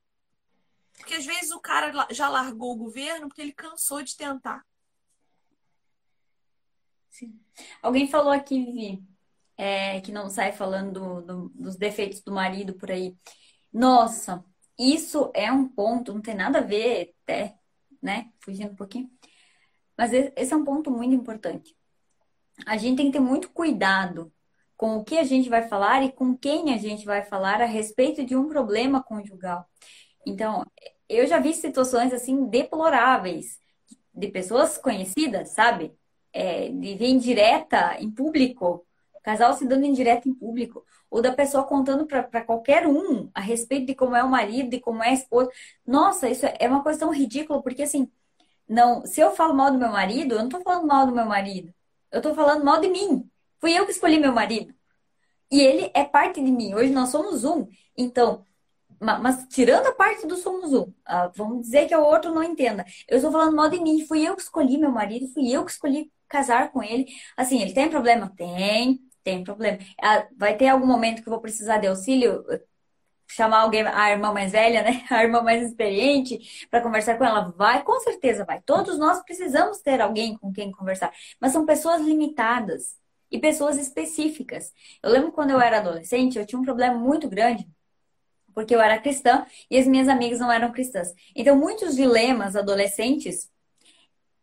[0.97, 4.65] Porque às vezes o cara já largou o governo porque ele cansou de tentar.
[7.11, 7.39] Sim.
[7.83, 9.03] Alguém falou aqui, Vivi,
[9.55, 13.15] é, que não sai falando do, do, dos defeitos do marido por aí.
[13.71, 14.43] Nossa,
[14.75, 17.59] isso é um ponto, não tem nada a ver, até,
[18.01, 18.33] né?
[18.39, 19.18] Fugindo um pouquinho.
[19.99, 21.75] Mas esse é um ponto muito importante.
[22.65, 24.31] A gente tem que ter muito cuidado
[24.77, 27.65] com o que a gente vai falar e com quem a gente vai falar a
[27.65, 29.67] respeito de um problema conjugal.
[30.25, 30.65] Então,
[31.09, 33.59] eu já vi situações assim deploráveis
[34.13, 35.93] de pessoas conhecidas, sabe?
[36.31, 38.87] É, de ver indireta em público,
[39.21, 43.87] casal se dando indireta em público, ou da pessoa contando para qualquer um a respeito
[43.87, 45.49] de como é o marido, de como é a esposa.
[45.85, 48.09] Nossa, isso é uma coisa tão ridícula, porque assim,
[48.69, 51.25] não, se eu falo mal do meu marido, eu não tô falando mal do meu
[51.25, 51.73] marido.
[52.11, 53.29] Eu tô falando mal de mim.
[53.59, 54.73] Fui eu que escolhi meu marido.
[55.51, 56.73] E ele é parte de mim.
[56.75, 57.67] Hoje nós somos um.
[57.97, 58.45] Então,
[58.99, 62.85] mas tirando a parte do somos um, ah, vamos dizer que o outro não entenda.
[63.07, 64.05] Eu estou falando mal de mim.
[64.05, 67.07] Fui eu que escolhi meu marido, fui eu que escolhi casar com ele.
[67.37, 68.31] Assim, ele tem problema?
[68.35, 69.79] Tem, tem problema.
[70.01, 72.43] Ah, vai ter algum momento que eu vou precisar de auxílio?
[73.29, 75.05] Chamar alguém, a irmã mais velha, né?
[75.09, 77.53] A irmã mais experiente, para conversar com ela?
[77.55, 78.61] Vai, com certeza vai.
[78.61, 82.97] Todos nós precisamos ter alguém com quem conversar, mas são pessoas limitadas
[83.31, 84.73] e pessoas específicas.
[85.03, 87.67] Eu lembro quando eu era adolescente, eu tinha um problema muito grande.
[88.53, 91.13] Porque eu era cristã e as minhas amigas não eram cristãs.
[91.35, 93.49] Então, muitos dilemas adolescentes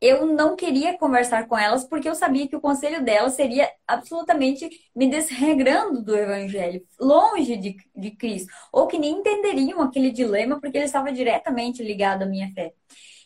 [0.00, 4.68] eu não queria conversar com elas porque eu sabia que o conselho delas seria absolutamente
[4.94, 10.76] me desregrando do evangelho, longe de, de Cristo, ou que nem entenderiam aquele dilema porque
[10.78, 12.72] ele estava diretamente ligado à minha fé.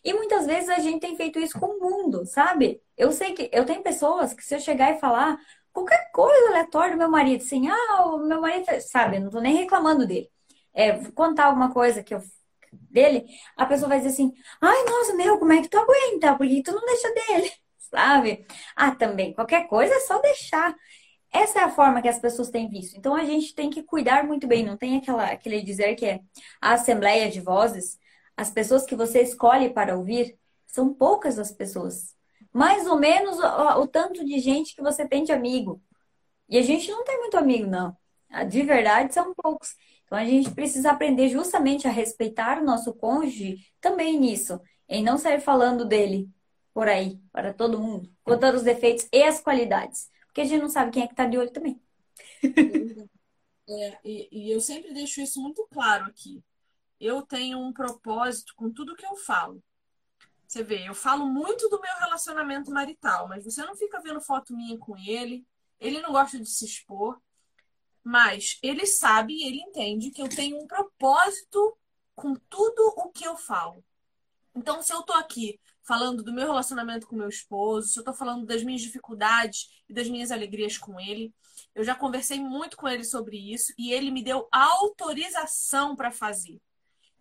[0.05, 2.81] E muitas vezes a gente tem feito isso com o mundo, sabe?
[2.97, 5.39] Eu sei que eu tenho pessoas que se eu chegar e falar
[5.73, 9.41] qualquer coisa aleatória do meu marido, assim, ah, o meu marido, sabe, eu não tô
[9.41, 10.31] nem reclamando dele.
[10.73, 12.23] É, contar alguma coisa que eu
[12.73, 16.37] dele, a pessoa vai dizer assim: ai, nossa, meu, como é que tu aguenta?
[16.37, 17.53] Por que tu não deixa dele?
[17.79, 18.47] Sabe?
[18.77, 20.75] Ah, também, qualquer coisa é só deixar.
[21.33, 22.97] Essa é a forma que as pessoas têm visto.
[22.97, 24.65] Então a gente tem que cuidar muito bem.
[24.65, 26.21] Não tem aquela, aquele dizer que é
[26.61, 27.99] a assembleia de vozes.
[28.37, 32.15] As pessoas que você escolhe para ouvir são poucas as pessoas.
[32.53, 35.81] Mais ou menos o, o tanto de gente que você tem de amigo.
[36.49, 37.97] E a gente não tem muito amigo, não.
[38.49, 39.77] De verdade, são poucos.
[40.11, 45.17] Então a gente precisa aprender justamente a respeitar o nosso cônjuge também nisso, em não
[45.17, 46.29] sair falando dele
[46.75, 50.11] por aí, para todo mundo, contando os defeitos e as qualidades.
[50.27, 51.81] Porque a gente não sabe quem é que está de olho também.
[53.73, 56.43] É, e, e eu sempre deixo isso muito claro aqui.
[56.99, 59.63] Eu tenho um propósito com tudo que eu falo.
[60.45, 64.57] Você vê, eu falo muito do meu relacionamento marital, mas você não fica vendo foto
[64.57, 65.47] minha com ele,
[65.79, 67.23] ele não gosta de se expor.
[68.11, 71.79] Mas ele sabe e ele entende que eu tenho um propósito
[72.13, 73.85] com tudo o que eu falo.
[74.53, 78.13] Então, se eu tô aqui falando do meu relacionamento com meu esposo, se eu tô
[78.13, 81.33] falando das minhas dificuldades e das minhas alegrias com ele,
[81.73, 86.61] eu já conversei muito com ele sobre isso e ele me deu autorização para fazer.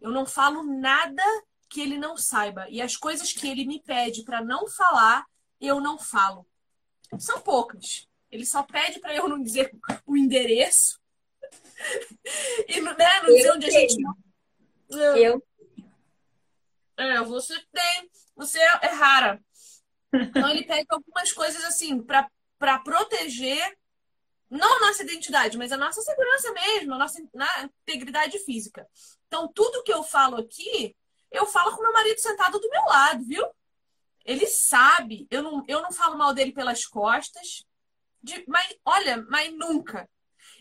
[0.01, 1.21] Eu não falo nada
[1.69, 5.23] que ele não saiba e as coisas que ele me pede para não falar,
[5.61, 6.47] eu não falo.
[7.19, 8.08] São poucas.
[8.31, 9.71] Ele só pede para eu não dizer
[10.05, 10.99] o endereço.
[12.67, 13.95] e né, não dizer onde a gente.
[14.89, 15.43] Eu.
[16.97, 18.09] É, você tem.
[18.35, 19.41] Você é rara.
[20.13, 23.77] Então ele pede algumas coisas assim para proteger
[24.49, 28.87] não a nossa identidade, mas a nossa segurança mesmo, a nossa integridade física.
[29.27, 30.95] Então, tudo que eu falo aqui,
[31.31, 33.45] eu falo com meu marido sentado do meu lado, viu?
[34.25, 35.27] Ele sabe.
[35.29, 37.63] Eu não, eu não falo mal dele pelas costas.
[38.21, 40.09] De, mas, olha, mas nunca.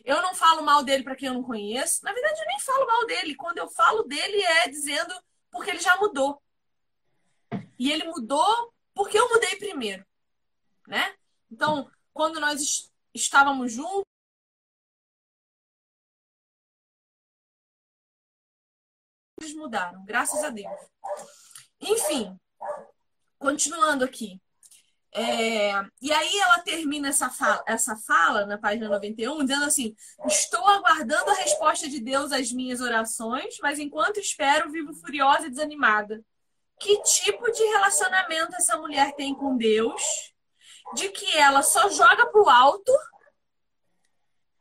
[0.05, 2.05] Eu não falo mal dele para quem eu não conheço.
[2.05, 3.35] Na verdade, eu nem falo mal dele.
[3.35, 5.15] Quando eu falo dele, é dizendo
[5.51, 6.43] porque ele já mudou.
[7.79, 10.07] E ele mudou porque eu mudei primeiro.
[10.87, 11.15] Né?
[11.51, 14.05] Então, quando nós estávamos juntos,
[19.41, 20.73] eles mudaram, graças a Deus.
[21.81, 22.39] Enfim,
[23.39, 24.41] continuando aqui.
[25.15, 29.95] É, e aí ela termina essa fala, essa fala na página 91 dizendo assim:
[30.27, 35.51] Estou aguardando a resposta de Deus às minhas orações, mas enquanto espero, vivo furiosa e
[35.51, 36.23] desanimada.
[36.79, 40.03] Que tipo de relacionamento essa mulher tem com Deus?
[40.95, 42.93] De que ela só joga pro alto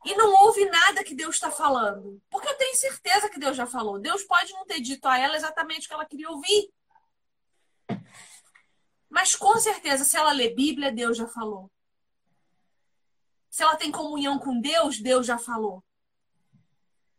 [0.04, 2.20] e não ouve nada que Deus está falando.
[2.30, 3.98] Porque eu tenho certeza que Deus já falou.
[3.98, 6.70] Deus pode não ter dito a ela exatamente o que ela queria ouvir.
[9.08, 11.70] Mas com certeza, se ela lê Bíblia, Deus já falou.
[13.50, 15.82] Se ela tem comunhão com Deus, Deus já falou.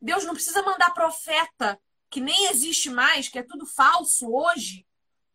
[0.01, 1.79] Deus não precisa mandar profeta,
[2.09, 4.85] que nem existe mais, que é tudo falso hoje,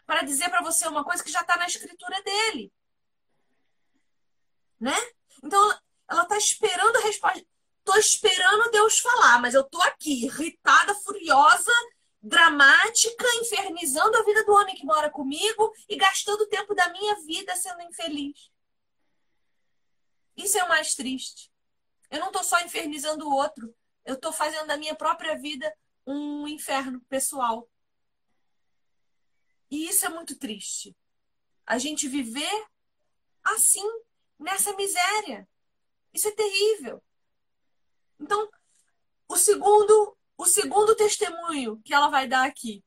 [0.07, 2.72] para dizer para você uma coisa que já está na escritura dele.
[4.80, 4.96] Né?
[5.42, 5.78] Então,
[6.09, 7.46] ela está esperando pode.
[7.84, 11.70] Tô esperando Deus falar, mas eu tô aqui, irritada, furiosa,
[12.25, 17.20] dramática, infernizando a vida do homem que mora comigo e gastando o tempo da minha
[17.20, 18.51] vida sendo infeliz.
[20.35, 21.53] Isso é o mais triste.
[22.11, 25.70] Eu não tô só infernizando o outro, eu tô fazendo da minha própria vida
[26.07, 27.68] um inferno pessoal.
[29.70, 30.97] E isso é muito triste.
[31.66, 32.66] A gente viver
[33.43, 33.87] assim,
[34.39, 35.47] nessa miséria.
[36.12, 37.03] Isso é terrível.
[38.18, 38.49] Então,
[39.29, 42.85] o segundo, o segundo testemunho que ela vai dar aqui.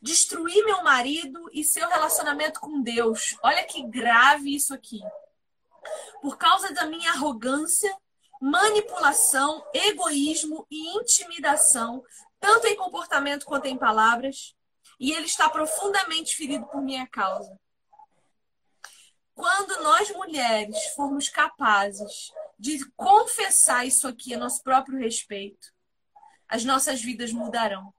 [0.00, 3.36] Destruir meu marido e seu relacionamento com Deus.
[3.42, 5.00] Olha que grave isso aqui.
[6.20, 7.94] Por causa da minha arrogância,
[8.40, 12.02] manipulação, egoísmo e intimidação,
[12.40, 14.54] tanto em comportamento quanto em palavras,
[14.98, 17.56] e ele está profundamente ferido por minha causa.
[19.34, 25.72] Quando nós mulheres formos capazes de confessar isso aqui a nosso próprio respeito,
[26.52, 27.92] as nossas vidas mudarão.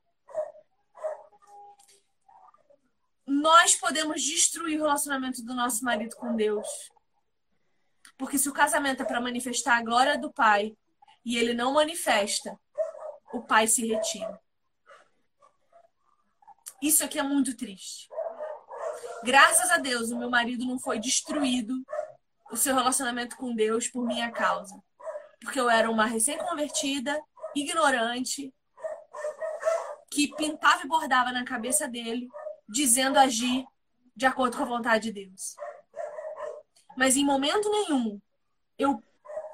[3.26, 6.68] Nós podemos destruir o relacionamento do nosso marido com Deus
[8.18, 10.76] porque se o casamento é para manifestar a glória do pai
[11.26, 12.60] e ele não manifesta,
[13.34, 14.40] o pai se retira.
[16.82, 18.10] Isso aqui é muito triste.
[19.24, 21.82] Graças a Deus, o meu marido não foi destruído
[22.52, 24.82] o seu relacionamento com Deus por minha causa.
[25.40, 27.22] Porque eu era uma recém-convertida,
[27.56, 28.54] ignorante,
[30.12, 32.28] que pintava e bordava na cabeça dele,
[32.68, 33.66] dizendo agir
[34.16, 35.56] de acordo com a vontade de Deus
[36.96, 38.20] mas em momento nenhum
[38.78, 39.02] eu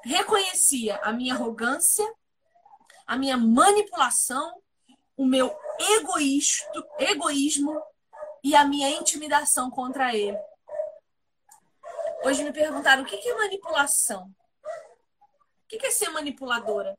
[0.02, 2.10] reconhecia a minha arrogância,
[3.06, 4.62] a minha manipulação,
[5.16, 5.54] o meu
[5.98, 7.80] egoísto, egoísmo
[8.42, 10.38] e a minha intimidação contra ele.
[12.24, 14.30] Hoje me perguntaram o que é manipulação?
[15.64, 16.98] O que é ser manipuladora?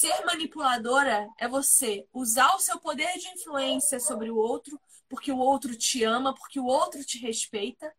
[0.00, 5.36] Ser manipuladora é você usar o seu poder de influência sobre o outro porque o
[5.36, 7.94] outro te ama, porque o outro te respeita,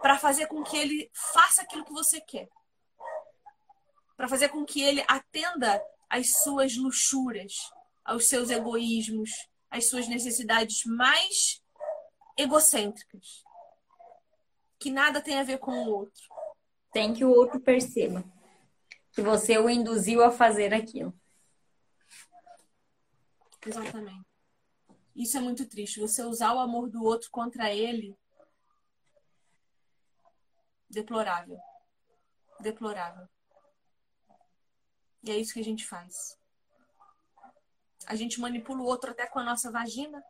[0.00, 2.48] para fazer com que ele faça aquilo que você quer.
[4.16, 7.54] Para fazer com que ele atenda às suas luxúrias,
[8.04, 9.30] aos seus egoísmos,
[9.68, 11.60] às suas necessidades mais
[12.36, 13.42] egocêntricas.
[14.78, 16.22] Que nada tem a ver com o outro.
[16.92, 18.35] Tem que o outro perceba
[19.16, 21.18] que você o induziu a fazer aquilo.
[23.66, 24.28] Exatamente.
[25.14, 25.98] Isso é muito triste.
[26.00, 28.14] Você usar o amor do outro contra ele.
[30.90, 31.58] Deplorável.
[32.60, 33.26] Deplorável.
[35.22, 36.38] E é isso que a gente faz.
[38.06, 40.22] A gente manipula o outro até com a nossa vagina.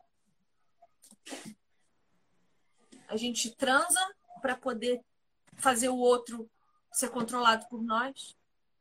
[3.09, 3.99] A gente transa
[4.41, 5.03] para poder
[5.57, 6.49] fazer o outro
[6.89, 8.37] ser controlado por nós.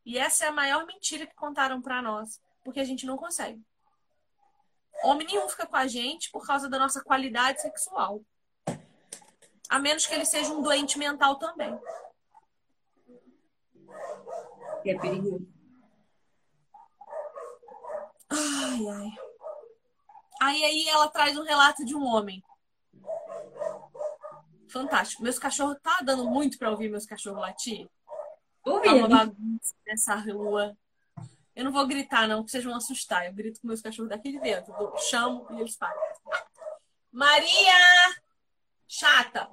[0.07, 3.61] E essa é a maior mentira que contaram para nós, porque a gente não consegue.
[5.03, 8.23] Homem nenhum fica com a gente por causa da nossa qualidade sexual.
[9.69, 11.77] A menos que ele seja um doente mental também.
[14.85, 15.49] É perigoso.
[18.31, 19.11] Ai, ai.
[20.41, 22.41] Aí, aí ela traz um relato de um homem.
[24.69, 25.25] Fantástico.
[25.25, 27.91] Meus cachorros tá dando muito para ouvir meus cachorros latir.
[28.67, 30.77] Tá uma bagunça nessa rua.
[31.55, 33.25] Eu não vou gritar, não, porque vocês vão assustar.
[33.25, 34.75] Eu grito com meus cachorros daqui de dentro.
[34.75, 36.01] Eu chamo e eles param.
[37.13, 38.21] Maria!
[38.89, 39.49] Chata!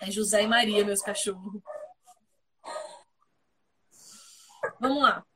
[0.00, 1.60] É José e Maria, meus cachorros.
[4.78, 5.26] Vamos lá.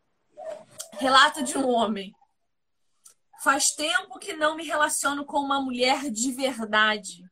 [0.92, 2.14] Relato de um homem.
[3.42, 7.24] Faz tempo que não me relaciono com uma mulher de verdade.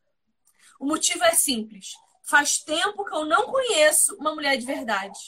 [0.80, 1.94] O motivo é simples.
[2.28, 5.18] Faz tempo que eu não conheço uma mulher de verdade.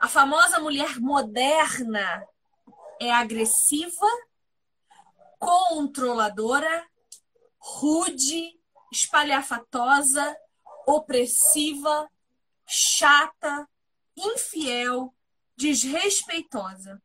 [0.00, 2.26] A famosa mulher moderna
[3.00, 4.08] é agressiva,
[5.38, 6.84] controladora,
[7.60, 8.58] rude,
[8.90, 10.36] espalhafatosa,
[10.84, 12.10] opressiva,
[12.66, 13.68] chata,
[14.16, 15.14] infiel,
[15.56, 17.00] desrespeitosa.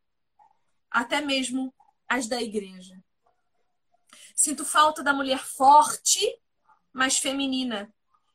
[0.89, 1.71] Até mesmo
[2.09, 2.99] as da igreja.
[4.35, 6.41] Sinto falta da mulher forte,
[6.91, 7.93] mas feminina,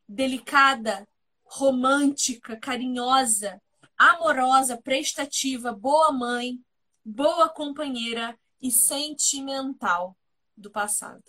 [0.09, 1.07] delicada,
[1.45, 3.61] romântica, carinhosa,
[3.97, 6.59] amorosa, prestativa, boa mãe,
[7.05, 10.17] boa companheira e sentimental
[10.57, 11.23] do passado.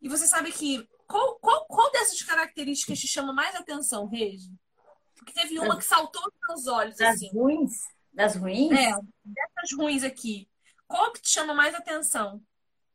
[0.00, 4.52] E você sabe que qual, qual, qual dessas características te chama mais atenção, Regi?
[5.16, 6.96] Porque teve uma que saltou aos meus olhos.
[6.96, 7.30] Das assim.
[7.30, 7.72] ruins?
[8.12, 8.72] Das ruins?
[8.72, 8.92] É,
[9.24, 10.48] dessas ruins aqui.
[10.86, 12.42] Qual que te chama mais atenção?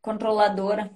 [0.00, 0.90] Controladora.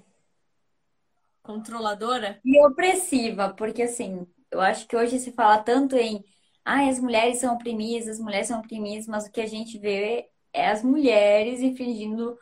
[1.46, 2.40] Controladora?
[2.44, 6.24] E opressiva, porque assim, eu acho que hoje se fala tanto em
[6.64, 10.28] ah, as mulheres são oprimidas, as mulheres são oprimidas, mas o que a gente vê
[10.52, 12.36] é as mulheres infringindo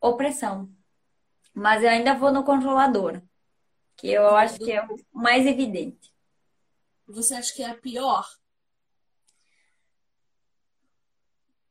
[0.00, 0.68] opressão.
[1.54, 3.22] Mas eu ainda vou no controlador,
[3.96, 6.12] que eu acho que é o mais evidente.
[7.06, 8.26] Você acha que é a pior?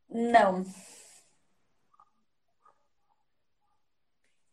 [0.10, 0.64] Não.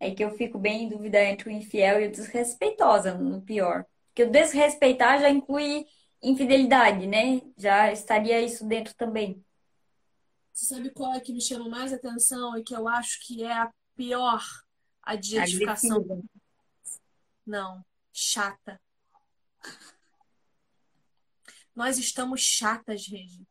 [0.04, 3.86] É que eu fico bem em dúvida entre o infiel e o desrespeitosa, no pior.
[4.08, 5.86] Porque o desrespeitar já inclui
[6.22, 7.40] infidelidade, né?
[7.56, 9.42] Já estaria isso dentro também.
[10.52, 13.52] Você sabe qual é que me chama mais atenção e que eu acho que é
[13.52, 14.44] a pior
[15.02, 15.96] adjetificação?
[15.96, 16.22] Agressiva.
[17.46, 17.82] Não,
[18.12, 18.78] chata.
[21.74, 23.48] Nós estamos chatas, Regi.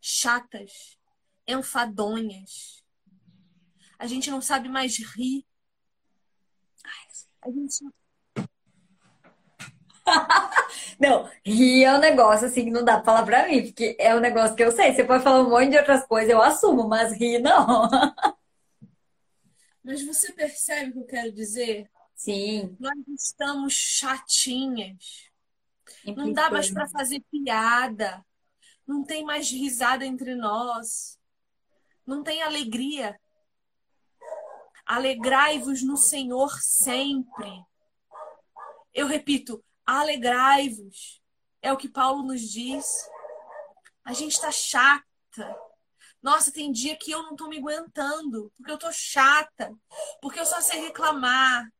[0.00, 0.98] Chatas,
[1.46, 2.84] enfadonhas.
[3.96, 5.47] A gente não sabe mais rir.
[7.48, 7.82] A gente
[11.00, 14.14] não, rir é um negócio assim que não dá pra falar pra mim, porque é
[14.14, 14.94] um negócio que eu sei.
[14.94, 17.88] Você pode falar um monte de outras coisas, eu assumo, mas rir não.
[19.82, 21.90] Mas você percebe o que eu quero dizer?
[22.14, 22.76] Sim.
[22.78, 25.30] Nós estamos chatinhas.
[26.14, 28.22] Não dá mais para fazer piada.
[28.86, 31.18] Não tem mais risada entre nós.
[32.06, 33.18] Não tem alegria.
[34.88, 37.62] Alegrai-vos no Senhor sempre.
[38.94, 41.20] Eu repito, alegrai-vos.
[41.60, 42.86] É o que Paulo nos diz.
[44.02, 45.04] A gente está chata.
[46.22, 49.70] Nossa, tem dia que eu não tô me aguentando, porque eu tô chata,
[50.22, 51.70] porque eu só sei reclamar,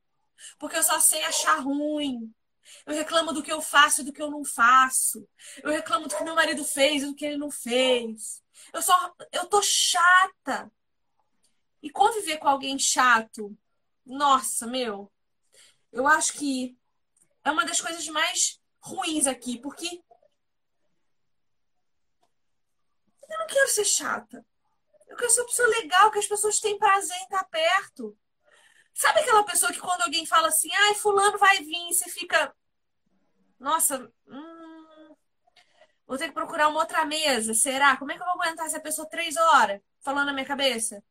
[0.59, 2.31] porque eu só sei achar ruim.
[2.85, 5.27] Eu reclamo do que eu faço e do que eu não faço.
[5.63, 8.43] Eu reclamo do que meu marido fez e do que ele não fez.
[8.71, 10.71] Eu só eu tô chata.
[11.83, 13.57] E conviver com alguém chato,
[14.05, 15.13] nossa, meu,
[15.93, 16.77] eu acho que
[17.45, 20.03] é uma das coisas mais ruins aqui, porque
[23.29, 24.45] eu não quero ser chata.
[25.07, 28.17] Eu quero ser uma pessoa legal, que as pessoas têm prazer em estar perto.
[28.95, 32.55] Sabe aquela pessoa que quando alguém fala assim, ai, fulano vai vir, você fica.
[33.59, 35.17] Nossa, hum,
[36.07, 37.55] vou ter que procurar uma outra mesa.
[37.55, 37.97] Será?
[37.97, 41.03] Como é que eu vou aguentar essa pessoa três horas falando na minha cabeça?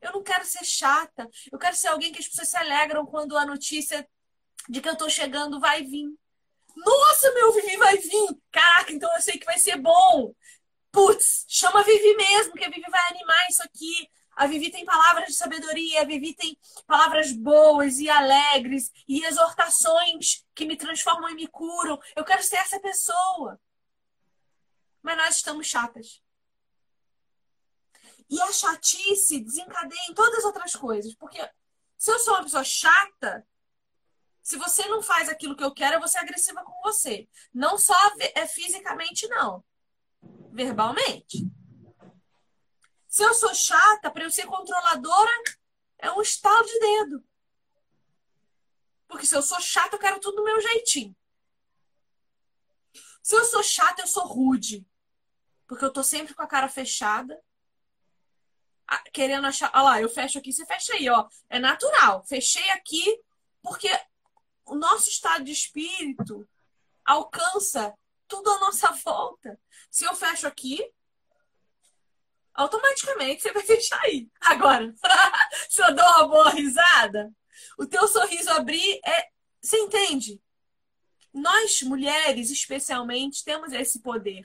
[0.00, 1.28] Eu não quero ser chata.
[1.50, 4.08] Eu quero ser alguém que as pessoas se alegram quando a notícia
[4.68, 6.08] de que eu tô chegando vai vir.
[6.76, 8.38] Nossa, meu Vivi vai vir!
[8.50, 10.34] Caraca, então eu sei que vai ser bom.
[10.92, 14.08] Putz, chama a Vivi mesmo, que a Vivi vai animar isso aqui.
[14.36, 20.44] A Vivi tem palavras de sabedoria, a Vivi tem palavras boas e alegres e exortações
[20.54, 22.00] que me transformam e me curam.
[22.16, 23.60] Eu quero ser essa pessoa.
[25.02, 26.22] Mas nós estamos chatas.
[28.30, 31.14] E a chatice desencadeia em todas as outras coisas.
[31.16, 31.38] Porque
[31.98, 33.46] se eu sou uma pessoa chata,
[34.40, 37.28] se você não faz aquilo que eu quero, eu vou ser agressiva com você.
[37.52, 37.94] Não só
[38.34, 39.64] é fisicamente, não.
[40.52, 41.50] Verbalmente.
[43.08, 45.32] Se eu sou chata, para eu ser controladora,
[45.98, 47.24] é um estalo de dedo.
[49.08, 51.16] Porque se eu sou chata, eu quero tudo do meu jeitinho.
[53.22, 54.86] Se eu sou chata, eu sou rude.
[55.66, 57.36] Porque eu tô sempre com a cara fechada.
[59.12, 59.70] Querendo achar.
[59.74, 61.28] Olha lá, eu fecho aqui, você fecha aí, ó.
[61.48, 62.24] É natural.
[62.26, 63.20] Fechei aqui
[63.62, 63.88] porque
[64.64, 66.48] o nosso estado de espírito
[67.04, 67.94] alcança
[68.26, 69.58] tudo à nossa volta.
[69.90, 70.80] Se eu fecho aqui,
[72.54, 74.28] automaticamente você vai fechar aí.
[74.40, 74.92] Agora,
[75.68, 77.32] se eu dou uma boa risada,
[77.78, 79.28] o teu sorriso abrir é.
[79.62, 80.40] Você entende?
[81.34, 84.44] Nós, mulheres, especialmente, temos esse poder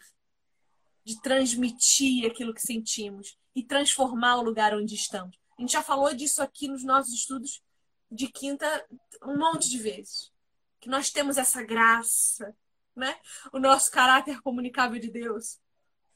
[1.05, 5.37] de transmitir aquilo que sentimos e transformar o lugar onde estamos.
[5.57, 7.63] A gente já falou disso aqui nos nossos estudos
[8.11, 8.85] de quinta
[9.23, 10.31] um monte de vezes.
[10.79, 12.55] Que nós temos essa graça,
[12.95, 13.17] né?
[13.51, 15.57] O nosso caráter comunicável de Deus.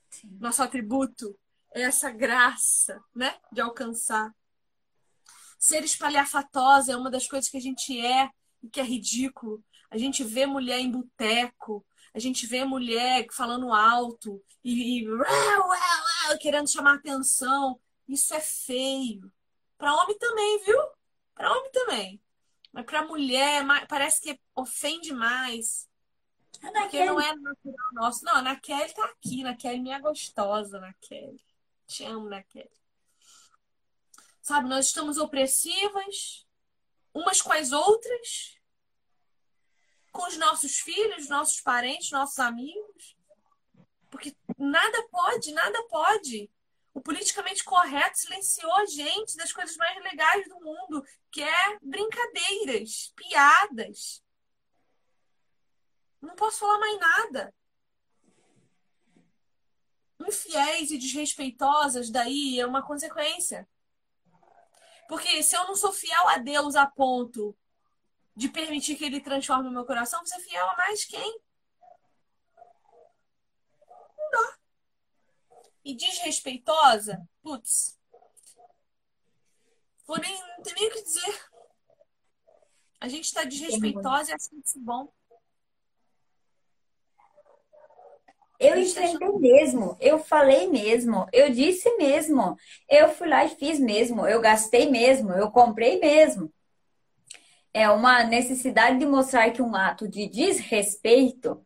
[0.09, 0.37] Sim.
[0.39, 1.37] Nosso atributo
[1.73, 3.35] é essa graça, né?
[3.51, 4.35] De alcançar.
[5.57, 8.29] Ser espalhafatosa é uma das coisas que a gente é
[8.61, 9.63] e que é ridículo.
[9.89, 15.07] A gente vê mulher em boteco, a gente vê mulher falando alto e, e
[16.37, 17.79] querendo chamar atenção.
[18.07, 19.31] Isso é feio.
[19.77, 20.79] Para homem também, viu?
[21.33, 22.21] Para homem também.
[22.71, 25.89] Mas para mulher, parece que ofende mais.
[26.61, 28.25] É porque não é natural nosso.
[28.25, 29.43] Não, a Ana Kelly tá aqui.
[29.43, 31.41] Na Kelly minha gostosa, Ana Kelly.
[31.87, 32.71] Te amo, Ana Kelly.
[34.41, 36.45] Sabe, nós estamos opressivas
[37.13, 38.57] umas com as outras,
[40.11, 43.15] com os nossos filhos, nossos parentes, nossos amigos.
[44.09, 46.49] Porque nada pode, nada pode.
[46.93, 53.13] O politicamente correto silenciou a gente das coisas mais legais do mundo, que é brincadeiras,
[53.15, 54.23] piadas.
[56.21, 57.55] Não posso falar mais nada.
[60.27, 63.67] Infiéis e desrespeitosas, daí é uma consequência.
[65.07, 67.57] Porque se eu não sou fiel a Deus a ponto
[68.35, 71.41] de permitir que ele transforme o meu coração, você é fiel a mais quem?
[74.17, 74.57] Não dá.
[75.89, 77.97] E desrespeitosa, putz.
[80.07, 81.49] Nem, não tem nem o que dizer.
[83.01, 85.11] A gente está desrespeitosa e assim isso bom.
[88.59, 92.55] Eu enfrentei mesmo, eu falei mesmo, eu disse mesmo,
[92.87, 96.53] eu fui lá e fiz mesmo, eu gastei mesmo, eu comprei mesmo.
[97.73, 101.65] É uma necessidade de mostrar que um ato de desrespeito,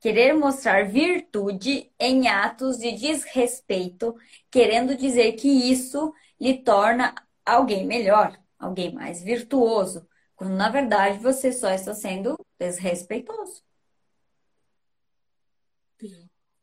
[0.00, 4.16] querer mostrar virtude em atos de desrespeito,
[4.50, 11.52] querendo dizer que isso lhe torna alguém melhor, alguém mais virtuoso, quando na verdade você
[11.52, 13.62] só está sendo desrespeitoso.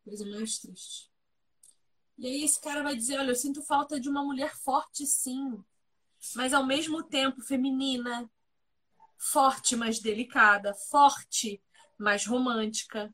[0.04, 1.12] Coisa mais triste.
[2.18, 5.64] E aí esse cara vai dizer, olha, eu sinto falta de uma mulher forte, sim.
[6.36, 8.30] Mas ao mesmo tempo feminina.
[9.18, 10.74] Forte, mas delicada.
[10.74, 11.62] Forte,
[11.98, 13.14] mas romântica.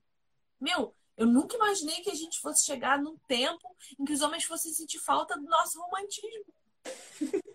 [0.63, 4.45] Meu, eu nunca imaginei que a gente fosse chegar num tempo em que os homens
[4.45, 6.53] fossem sentir falta do nosso romantismo.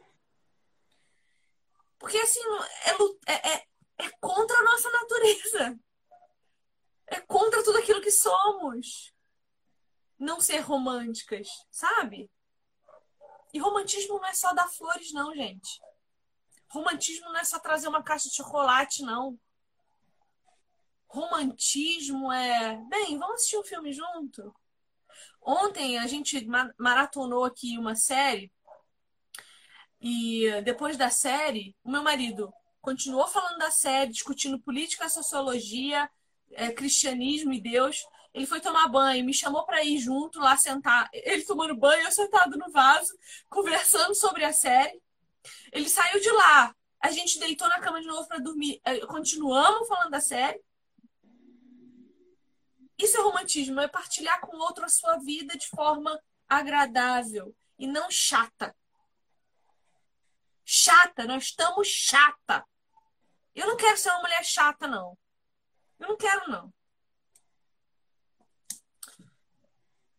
[1.98, 2.40] Porque assim,
[3.26, 5.80] é, é, é, é contra a nossa natureza.
[7.06, 9.14] É contra tudo aquilo que somos
[10.18, 12.30] não ser românticas, sabe?
[13.54, 15.80] E romantismo não é só dar flores, não, gente.
[16.68, 19.40] Romantismo não é só trazer uma caixa de chocolate, não.
[21.08, 22.76] Romantismo é.
[22.88, 24.54] Bem, vamos assistir um filme junto?
[25.40, 26.46] Ontem a gente
[26.78, 28.52] maratonou aqui uma série.
[30.00, 36.08] E depois da série, o meu marido continuou falando da série, discutindo política, sociologia,
[36.52, 38.04] é, cristianismo e Deus.
[38.32, 41.08] Ele foi tomar banho, me chamou para ir junto lá sentar.
[41.12, 43.12] Ele tomando banho, eu sentado no vaso,
[43.48, 45.00] conversando sobre a série.
[45.72, 46.74] Ele saiu de lá.
[47.00, 48.80] A gente deitou na cama de novo para dormir.
[48.84, 50.60] É, continuamos falando da série.
[52.98, 57.86] Isso é romantismo, é partilhar com o outro a sua vida de forma agradável e
[57.86, 58.74] não chata.
[60.64, 62.66] Chata, nós estamos chata.
[63.54, 65.16] Eu não quero ser uma mulher chata, não.
[65.98, 66.74] Eu não quero, não.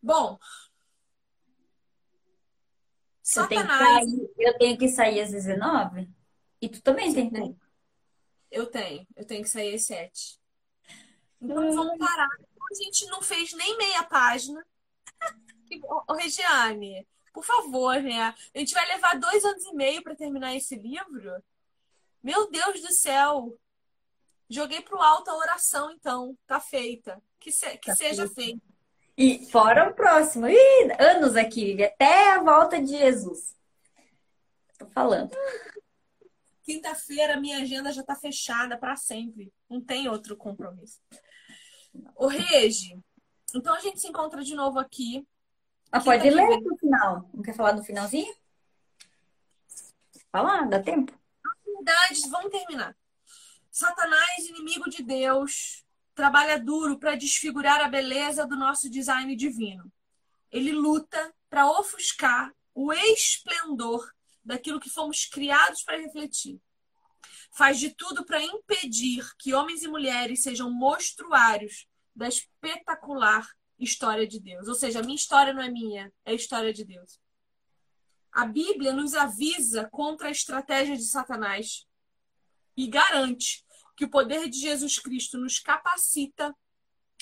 [0.02, 0.38] Bom.
[3.36, 6.10] Eu tenho, sair, eu tenho que sair às 19?
[6.60, 7.56] E tu também tem que
[8.50, 9.06] Eu tenho.
[9.14, 10.40] Eu tenho que sair às 7.
[11.40, 11.74] Então hum.
[11.74, 12.28] vamos parar.
[12.70, 14.64] A gente não fez nem meia página.
[16.08, 18.34] Ô, Regiane, por favor, né?
[18.54, 21.42] A gente vai levar dois anos e meio para terminar esse livro.
[22.22, 23.58] Meu Deus do céu!
[24.48, 26.36] Joguei pro alto a oração, então.
[26.46, 27.22] Tá feita.
[27.38, 28.60] Que, se, que tá seja feita.
[29.16, 30.48] E fora o próximo.
[30.48, 33.54] Ih, anos aqui, até a volta de Jesus.
[34.78, 35.30] Tô falando.
[36.62, 39.52] Quinta-feira, minha agenda já tá fechada para sempre.
[39.68, 41.00] Não tem outro compromisso.
[42.16, 42.98] O Regi,
[43.54, 45.26] então a gente se encontra de novo aqui.
[45.90, 47.28] Ah, pode ler no final.
[47.34, 48.32] Não quer falar no finalzinho?
[50.30, 51.18] Falar, dá tempo?
[51.66, 52.96] Verdade, vamos terminar.
[53.70, 55.84] Satanás, inimigo de Deus,
[56.14, 59.90] trabalha duro para desfigurar a beleza do nosso design divino.
[60.50, 64.08] Ele luta para ofuscar o esplendor
[64.44, 66.60] daquilo que fomos criados para refletir.
[67.52, 71.86] Faz de tudo para impedir que homens e mulheres sejam mostruários
[72.20, 73.48] da espetacular
[73.78, 74.68] história de Deus.
[74.68, 77.18] Ou seja, a minha história não é minha, é a história de Deus.
[78.30, 81.86] A Bíblia nos avisa contra a estratégia de Satanás
[82.76, 83.64] e garante
[83.96, 86.54] que o poder de Jesus Cristo nos capacita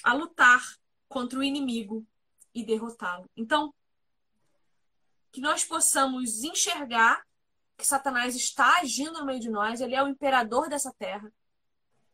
[0.02, 0.60] a lutar
[1.08, 2.04] contra o inimigo
[2.52, 3.30] e derrotá-lo.
[3.36, 3.72] Então,
[5.30, 7.24] que nós possamos enxergar
[7.76, 11.32] que Satanás está agindo no meio de nós, ele é o imperador dessa terra.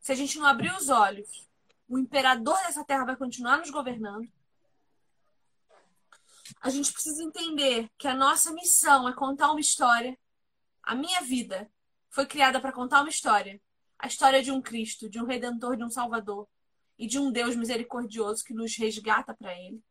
[0.01, 1.49] Se a gente não abrir os olhos,
[1.89, 4.29] o imperador dessa terra vai continuar nos governando.
[6.61, 10.19] A gente precisa entender que a nossa missão é contar uma história.
[10.83, 11.71] A minha vida
[12.11, 13.61] foi criada para contar uma história.
[13.99, 16.49] A história de um Cristo, de um redentor, de um salvador
[16.99, 19.83] e de um Deus misericordioso que nos resgata para ele.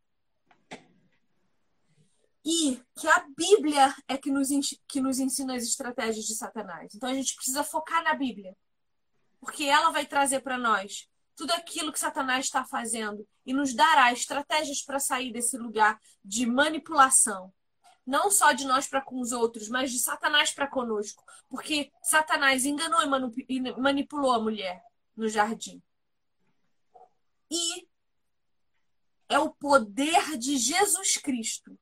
[2.45, 4.49] E que a Bíblia é que nos,
[4.87, 6.93] que nos ensina as estratégias de Satanás.
[6.93, 8.55] Então a gente precisa focar na Bíblia.
[9.39, 14.11] Porque ela vai trazer para nós tudo aquilo que Satanás está fazendo e nos dará
[14.11, 17.53] estratégias para sair desse lugar de manipulação,
[18.05, 21.23] não só de nós para com os outros, mas de Satanás para conosco.
[21.49, 23.01] Porque Satanás enganou
[23.47, 24.83] e manipulou a mulher
[25.15, 25.81] no jardim.
[27.49, 27.87] E
[29.29, 31.77] é o poder de Jesus Cristo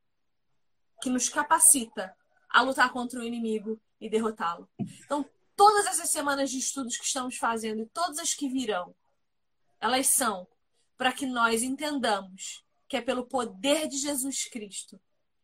[1.02, 2.16] que nos capacita
[2.50, 4.70] a lutar contra o inimigo e derrotá-lo.
[5.06, 8.96] Então, todas essas semanas de estudos que estamos fazendo e todas as que virão,
[9.82, 10.48] elas são
[10.98, 15.02] para que nós entendamos que é pelo poder de Jesus Cristo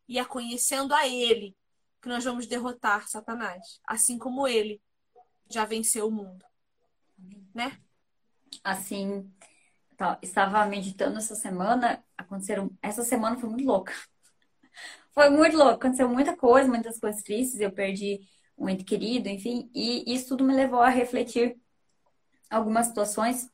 [0.08, 1.58] e é conhecendo a Ele
[2.02, 4.82] que nós vamos derrotar Satanás, assim como Ele
[5.50, 6.46] já venceu o mundo,
[7.54, 7.80] né?
[8.64, 9.32] Assim,
[9.98, 13.94] tá, estava meditando essa semana, aconteceram, essa semana foi muito louca.
[15.12, 18.20] Foi muito louco, aconteceu muita coisa, muitas coisas tristes, eu perdi
[18.56, 21.60] um ente querido, enfim, e isso tudo me levou a refletir
[22.52, 23.50] algumas situações.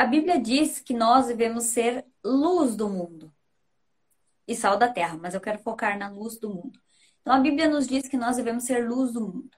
[0.00, 3.30] A Bíblia diz que nós devemos ser luz do mundo
[4.48, 6.80] e sal da terra, mas eu quero focar na luz do mundo.
[7.20, 9.50] Então a Bíblia nos diz que nós devemos ser luz do mundo.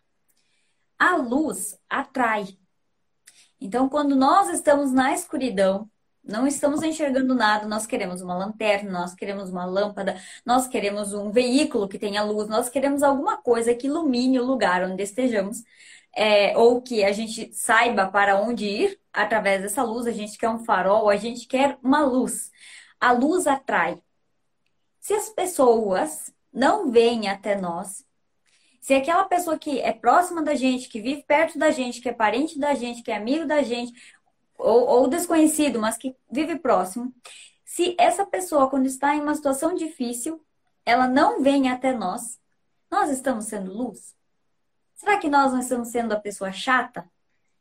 [0.99, 2.59] A luz atrai.
[3.61, 5.89] Então, quando nós estamos na escuridão,
[6.25, 11.31] não estamos enxergando nada, nós queremos uma lanterna, nós queremos uma lâmpada, nós queremos um
[11.31, 15.63] veículo que tenha luz, nós queremos alguma coisa que ilumine o lugar onde estejamos,
[16.15, 20.07] é, ou que a gente saiba para onde ir através dessa luz.
[20.07, 22.51] A gente quer um farol, a gente quer uma luz.
[23.01, 24.01] A luz atrai.
[25.01, 28.07] Se as pessoas não vêm até nós,
[28.81, 32.13] se aquela pessoa que é próxima da gente, que vive perto da gente, que é
[32.13, 33.93] parente da gente, que é amigo da gente,
[34.59, 37.15] ou, ou desconhecido, mas que vive próximo,
[37.65, 40.45] se essa pessoa, quando está em uma situação difícil,
[40.85, 42.39] ela não vem até nós,
[42.91, 44.15] nós estamos sendo luz?
[45.03, 47.11] Será que nós não estamos sendo a pessoa chata?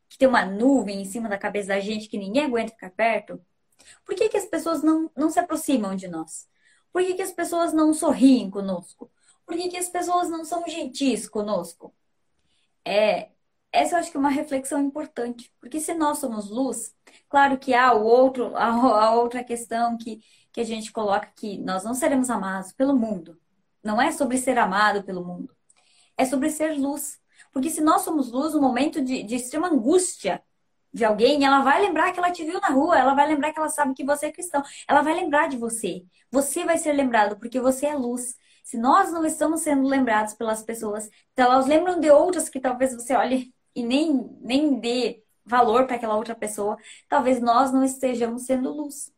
[0.08, 3.44] Que tem uma nuvem em cima da cabeça da gente que ninguém aguenta ficar perto?
[4.04, 6.48] Por que, que as pessoas não, não se aproximam de nós?
[6.92, 9.10] Por que, que as pessoas não sorriem conosco?
[9.44, 11.92] Por que, que as pessoas não são gentis conosco?
[12.84, 13.30] É,
[13.72, 16.94] essa eu acho que é uma reflexão importante, porque se nós somos luz,
[17.28, 20.22] claro que há o outro, a, outra questão que,
[20.52, 23.36] que a gente coloca que nós não seremos amados pelo mundo.
[23.82, 25.52] Não é sobre ser amado pelo mundo,
[26.16, 27.20] é sobre ser luz.
[27.52, 30.42] Porque se nós somos luz, no momento de, de extrema angústia
[30.92, 33.58] de alguém, ela vai lembrar que ela te viu na rua, ela vai lembrar que
[33.58, 36.04] ela sabe que você é cristão, ela vai lembrar de você.
[36.30, 38.36] Você vai ser lembrado porque você é luz.
[38.64, 42.94] Se nós não estamos sendo lembrados pelas pessoas, então elas lembram de outras que talvez
[42.94, 46.76] você olhe e nem, nem dê valor para aquela outra pessoa,
[47.08, 49.12] talvez nós não estejamos sendo luz.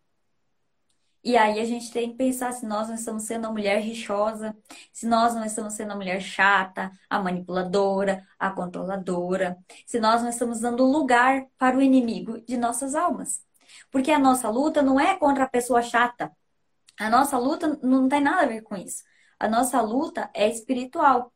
[1.24, 4.54] E aí a gente tem que pensar se nós não estamos sendo a mulher rixosa,
[4.92, 9.56] se nós não estamos sendo a mulher chata, a manipuladora, a controladora,
[9.86, 13.42] se nós não estamos dando lugar para o inimigo de nossas almas.
[13.90, 16.30] Porque a nossa luta não é contra a pessoa chata.
[16.98, 19.02] A nossa luta não tem nada a ver com isso.
[19.38, 21.32] A nossa luta é espiritual.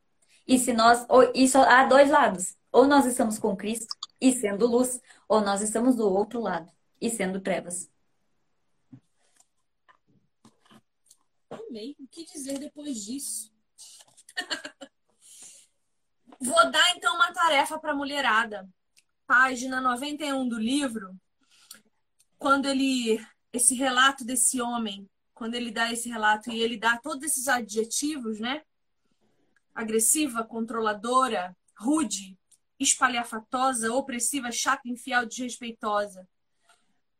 [0.47, 2.57] E se nós, isso há dois lados.
[2.73, 3.87] Ou nós estamos com Cristo
[4.21, 6.71] e sendo luz, ou nós estamos do outro lado
[7.01, 7.89] e sendo trevas.
[11.69, 11.95] Amei.
[11.99, 13.53] O que dizer depois disso?
[16.41, 18.69] Vou dar então uma tarefa para a mulherada.
[19.27, 21.15] Página 91 do livro,
[22.39, 23.21] quando ele
[23.53, 28.41] esse relato desse homem, quando ele dá esse relato e ele dá todos esses adjetivos,
[28.41, 28.63] né?
[29.75, 32.39] Agressiva, controladora, rude,
[32.79, 36.27] espalhafatosa, opressiva, chata, infiel, desrespeitosa.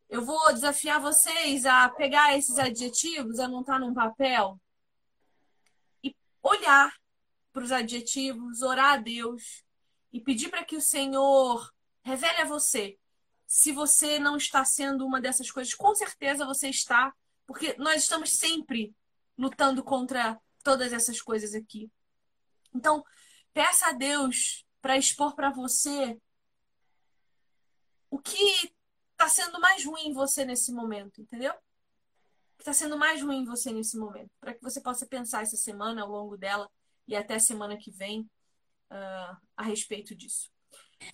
[0.09, 4.59] Eu vou desafiar vocês a pegar esses adjetivos, anotar num papel
[6.03, 6.91] e olhar
[7.53, 9.63] para os adjetivos, orar a Deus
[10.11, 12.97] e pedir para que o Senhor revele a você
[13.45, 15.75] se você não está sendo uma dessas coisas.
[15.75, 17.13] Com certeza você está,
[17.45, 18.95] porque nós estamos sempre
[19.37, 21.89] lutando contra todas essas coisas aqui.
[22.73, 23.03] Então,
[23.53, 26.19] peça a Deus para expor para você
[28.09, 28.73] o que
[29.19, 31.51] está sendo mais ruim em você nesse momento, entendeu?
[31.51, 35.43] O que está sendo mais ruim em você nesse momento, para que você possa pensar
[35.43, 36.69] essa semana, ao longo dela
[37.05, 40.49] e até a semana que vem uh, a respeito disso.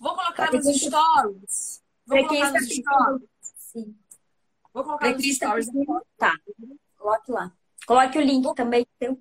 [0.00, 1.82] Vou colocar nos stories.
[2.06, 3.28] Vou colocar nos stories.
[3.42, 3.98] Sim.
[4.72, 5.66] Vou colocar nos stories.
[6.16, 6.38] Tá.
[6.96, 7.52] Coloque lá.
[7.86, 8.86] Coloque o link também.
[8.98, 9.20] Teu.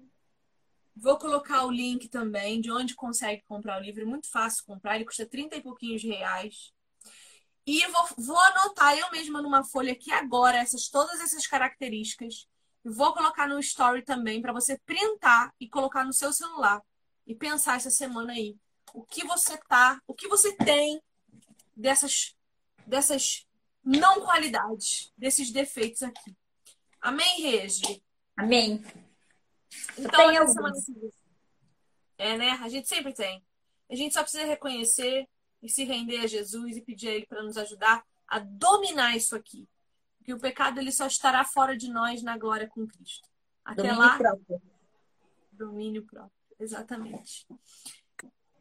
[0.96, 4.04] Vou colocar o link também de onde consegue comprar o livro.
[4.04, 6.75] É muito fácil comprar, ele custa 30 e pouquinhos reais.
[7.66, 12.48] E vou, vou anotar eu mesma numa folha aqui agora essas todas essas características.
[12.84, 16.82] Vou colocar no story também para você printar e colocar no seu celular
[17.26, 18.56] e pensar essa semana aí
[18.94, 21.02] o que você tá, o que você tem
[21.76, 22.36] dessas
[22.86, 23.46] dessas
[23.84, 26.36] não qualidades, desses defeitos aqui.
[27.02, 28.04] Amém, Regi?
[28.38, 28.84] Amém.
[29.98, 30.76] Então, essa semana
[32.18, 32.52] É, né?
[32.62, 33.44] A gente sempre tem.
[33.90, 35.28] A gente só precisa reconhecer
[35.66, 39.36] e se render a Jesus e pedir a Ele para nos ajudar a dominar isso
[39.36, 39.68] aqui.
[40.18, 43.30] Porque o pecado ele só estará fora de nós na glória com Cristo.
[43.64, 44.18] Até domínio lá.
[44.18, 44.62] Próprio.
[45.52, 46.32] Domínio próprio.
[46.60, 47.46] Exatamente.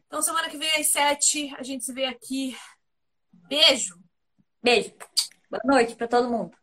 [0.07, 2.57] Então, semana que vem às sete, a gente se vê aqui.
[3.33, 3.99] Beijo.
[4.63, 4.95] Beijo.
[5.51, 6.57] Boa noite para todo mundo.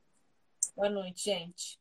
[0.75, 1.80] Boa noite, gente.